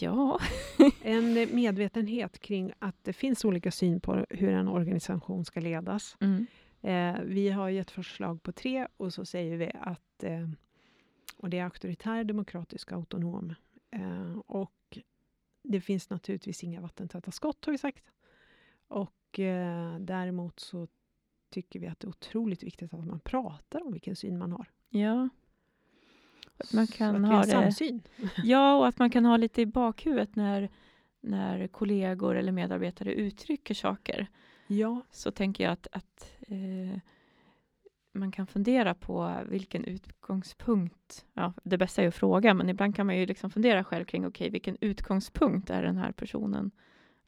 ja. 0.00 0.40
En 1.02 1.34
medvetenhet 1.34 2.38
kring 2.38 2.72
att 2.78 3.04
det 3.04 3.12
finns 3.12 3.44
olika 3.44 3.70
syn 3.70 4.00
på 4.00 4.26
hur 4.30 4.48
en 4.48 4.68
organisation 4.68 5.44
ska 5.44 5.60
ledas. 5.60 6.16
Mm. 6.20 6.46
Eh, 6.80 7.22
vi 7.24 7.48
har 7.48 7.68
gett 7.68 7.90
förslag 7.90 8.42
på 8.42 8.52
tre 8.52 8.86
och 8.96 9.14
så 9.14 9.24
säger 9.24 9.56
vi 9.56 9.70
att 9.74 10.22
eh, 10.22 10.48
och 11.36 11.50
det 11.50 11.58
är 11.58 11.64
auktoritär, 11.64 12.24
demokratisk 12.24 12.92
och 12.92 12.98
autonom. 12.98 13.54
Eh, 13.90 14.38
och 14.46 14.98
det 15.62 15.80
finns 15.80 16.10
naturligtvis 16.10 16.64
inga 16.64 16.80
vattentäta 16.80 17.30
skott 17.30 17.64
har 17.64 17.72
vi 17.72 17.78
sagt. 17.78 18.04
Och 18.88 19.12
eh, 19.40 19.98
däremot 19.98 20.60
så 20.60 20.86
tycker 21.50 21.80
vi 21.80 21.86
att 21.86 22.00
det 22.00 22.06
är 22.06 22.08
otroligt 22.08 22.62
viktigt 22.62 22.94
att 22.94 23.04
man 23.06 23.20
pratar 23.20 23.82
om 23.86 23.92
vilken 23.92 24.16
syn 24.16 24.38
man 24.38 24.52
har. 24.52 24.66
ja. 24.88 25.28
Att 26.58 26.72
man 26.72 26.86
Så 26.86 26.92
kan 26.92 27.16
att 27.16 27.22
vi 27.30 27.34
ha 27.34 27.40
det- 27.42 27.46
samsyn. 27.50 28.02
Ja, 28.44 28.76
och 28.78 28.86
att 28.88 28.98
man 28.98 29.10
kan 29.10 29.24
ha 29.24 29.36
lite 29.36 29.60
i 29.62 29.66
bakhuvudet 29.66 30.36
när, 30.36 30.68
när 31.20 31.66
kollegor 31.68 32.36
eller 32.36 32.52
medarbetare 32.52 33.14
uttrycker 33.14 33.74
saker. 33.74 34.26
Ja, 34.66 35.00
Så 35.10 35.30
tänker 35.30 35.64
jag 35.64 35.72
att, 35.72 35.86
att 35.92 36.32
eh, 36.48 36.98
man 38.12 38.32
kan 38.32 38.46
fundera 38.46 38.94
på 38.94 39.36
vilken 39.48 39.84
utgångspunkt, 39.84 41.24
ja, 41.34 41.52
det 41.64 41.78
bästa 41.78 42.02
är 42.02 42.08
att 42.08 42.14
fråga, 42.14 42.54
men 42.54 42.68
ibland 42.68 42.96
kan 42.96 43.06
man 43.06 43.18
ju 43.18 43.26
liksom 43.26 43.50
fundera 43.50 43.84
själv 43.84 44.04
kring, 44.04 44.26
okej, 44.26 44.50
vilken 44.50 44.76
utgångspunkt 44.80 45.70
är 45.70 45.82
den 45.82 45.96
här 45.96 46.12
personen 46.12 46.70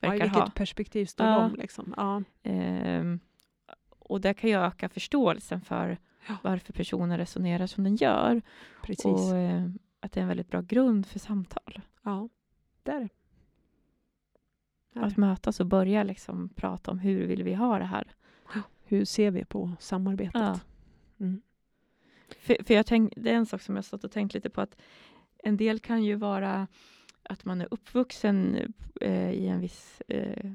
ja 0.01 0.09
verkar 0.11 0.25
vilket 0.25 0.41
ha? 0.43 0.51
perspektiv 0.51 1.07
står 1.07 1.27
Ja. 1.27 1.39
de? 1.41 1.55
Liksom. 1.57 1.95
Ja. 1.97 2.23
Ehm, 2.43 3.21
och 3.99 4.21
det 4.21 4.35
kan 4.35 4.51
ju 4.51 4.57
öka 4.57 4.89
förståelsen 4.89 5.61
för 5.61 5.99
Ja. 6.29 6.37
varför 6.43 6.73
personen 6.73 7.19
resonerar 7.19 7.67
som 7.67 7.85
den 7.85 7.97
gör. 7.97 8.43
Precis. 8.83 9.05
Och 9.05 9.37
eh, 9.37 9.69
att 10.01 10.13
det 10.13 10.21
är 10.21 10.23
en 10.23 10.29
väldigt 10.29 10.51
bra 10.51 10.61
grund 10.61 11.07
för 11.07 11.19
samtal. 11.19 11.81
ja, 12.03 12.29
det 12.83 12.91
är 12.93 13.01
det. 13.01 13.09
Det 14.93 15.01
är 15.01 15.05
Att 15.05 15.17
mötas 15.17 15.61
och 15.61 15.67
börja 15.67 16.03
liksom 16.03 16.49
prata 16.49 16.91
om 16.91 16.99
hur 16.99 17.27
vill 17.27 17.43
vi 17.43 17.55
ha 17.55 17.79
det 17.79 17.85
här. 17.85 18.15
Hur 18.85 19.05
ser 19.05 19.31
vi 19.31 19.45
på 19.45 19.73
samarbetet? 19.81 20.35
Ja. 20.35 20.61
Mm. 21.21 21.43
För, 22.39 22.65
för 22.65 22.75
jag 22.75 22.87
tänk, 22.87 23.13
det 23.17 23.31
är 23.31 23.35
en 23.35 23.47
sak 23.47 23.63
som 23.63 23.77
jag 23.77 23.85
stått 23.85 24.05
och 24.05 24.13
tänkt 24.13 24.35
lite 24.35 24.51
på 24.51 24.61
att 24.61 24.77
en 25.45 25.57
del 25.57 25.79
kan 25.81 26.05
ju 26.05 26.15
vara 26.15 26.67
att 27.29 27.45
man 27.45 27.61
är 27.61 27.69
uppvuxen 27.71 28.57
eh, 29.01 29.31
i 29.31 29.47
en 29.47 29.61
viss, 29.61 30.03
eh, 30.09 30.51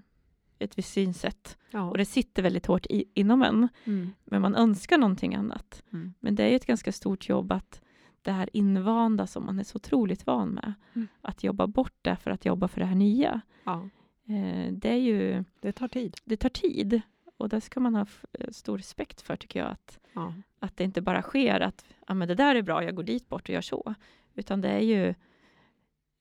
ett 0.60 0.78
visst 0.78 0.94
synsätt 0.94 1.58
Ja. 1.72 1.82
och 1.90 1.98
det 1.98 2.06
sitter 2.06 2.44
väldigt 2.44 2.66
hårt 2.66 2.86
i, 2.86 3.06
inom 3.14 3.42
en, 3.44 3.68
Mm. 3.86 4.10
men 4.26 4.42
man 4.42 4.56
önskar 4.56 4.98
någonting 4.98 5.36
annat. 5.36 5.84
Mm. 5.94 6.14
Men 6.20 6.36
det 6.36 6.44
är 6.44 6.50
ju 6.50 6.56
ett 6.56 6.66
ganska 6.66 6.92
stort 6.92 7.30
jobb 7.30 7.52
att 7.52 7.82
det 8.22 8.32
här 8.32 8.50
invanda 8.54 9.28
som 9.28 9.46
man 9.46 9.60
är 9.60 9.64
så 9.64 9.76
otroligt 9.76 10.26
van 10.26 10.50
med, 10.50 10.74
Mm. 10.94 11.08
att 11.22 11.44
jobba 11.44 11.68
bort 11.68 11.96
det 12.02 12.16
för 12.16 12.32
att 12.32 12.46
jobba 12.46 12.68
för 12.68 12.80
det 12.80 12.86
här 12.86 12.96
nya. 12.96 13.42
Ja, 13.64 13.90
Eh, 14.26 14.72
det 14.74 14.90
är 14.90 14.96
ju, 14.98 15.44
det 15.60 15.72
tar 15.72 15.88
tid. 15.88 16.16
det 16.26 16.38
tar 16.38 16.50
tid 16.50 17.02
och 17.38 17.50
det 17.50 17.62
ska 17.62 17.80
man 17.80 17.96
ha 17.96 18.06
eh, 18.40 18.50
stor 18.52 18.78
respekt 18.78 19.22
för 19.22 19.36
tycker 19.36 19.60
jag. 19.60 19.70
Att, 19.72 20.00
Ja. 20.14 20.34
att 20.60 20.78
det 20.78 20.84
inte 20.84 21.02
bara 21.02 21.22
sker 21.22 21.60
att 21.60 21.86
ja, 22.08 22.14
men 22.14 22.28
det 22.28 22.36
där 22.36 22.56
är 22.56 22.62
bra, 22.62 22.84
jag 22.84 22.96
går 22.96 23.04
dit 23.04 23.30
bort 23.30 23.42
och 23.50 23.50
gör 23.50 23.62
så. 23.62 23.96
Utan 24.36 24.62
det 24.62 24.70
är 24.70 24.80
ju, 24.80 25.14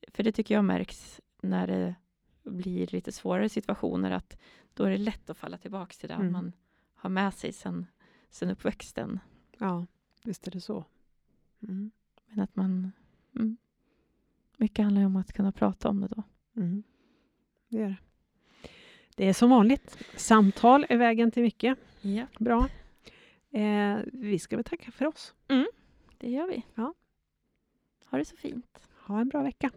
för 0.07 0.23
det 0.23 0.31
tycker 0.31 0.55
jag 0.55 0.65
märks 0.65 1.21
när 1.41 1.67
det 1.67 1.95
blir 2.43 2.87
lite 2.87 3.11
svårare 3.11 3.49
situationer, 3.49 4.11
att 4.11 4.37
då 4.73 4.83
är 4.83 4.89
det 4.89 4.97
lätt 4.97 5.29
att 5.29 5.37
falla 5.37 5.57
tillbaka 5.57 5.93
till 5.99 6.09
det 6.09 6.15
Mm. 6.15 6.31
man 6.31 6.51
har 6.95 7.09
med 7.09 7.33
sig 7.33 7.53
sen, 7.53 7.85
sen 8.29 8.49
uppväxten. 8.49 9.19
ja, 9.57 9.85
visst 10.23 10.47
är 10.47 10.51
det 10.51 10.61
så. 10.61 10.85
Mm. 11.61 11.91
Men 12.27 12.39
att 12.39 12.55
man... 12.55 12.91
Mm, 13.35 13.57
mycket 14.57 14.83
handlar 14.83 15.01
ju 15.01 15.05
om 15.05 15.15
att 15.15 15.33
kunna 15.33 15.51
prata 15.51 15.89
om 15.89 16.01
det 16.01 16.07
då. 16.07 16.23
Mm. 16.55 16.83
Det 17.69 17.77
är 17.81 17.87
det. 17.89 17.95
Det 19.15 19.25
är 19.29 19.33
som 19.33 19.49
vanligt. 19.49 19.97
Samtal 20.17 20.85
är 20.89 20.97
vägen 20.97 21.31
till 21.31 21.43
mycket. 21.43 21.77
Ja, 22.01 22.25
Bra. 22.39 22.69
Eh, 23.51 23.97
vi 24.13 24.39
ska 24.39 24.55
väl 24.55 24.65
tacka 24.65 24.91
för 24.91 25.05
oss. 25.05 25.33
det 26.17 26.29
gör 26.29 26.47
vi. 26.47 26.65
Ja. 26.75 26.93
Ha 28.05 28.17
det 28.17 28.25
så 28.25 28.35
fint. 28.35 28.89
Ha 28.99 29.19
en 29.21 29.29
bra 29.29 29.43
vecka. 29.43 29.71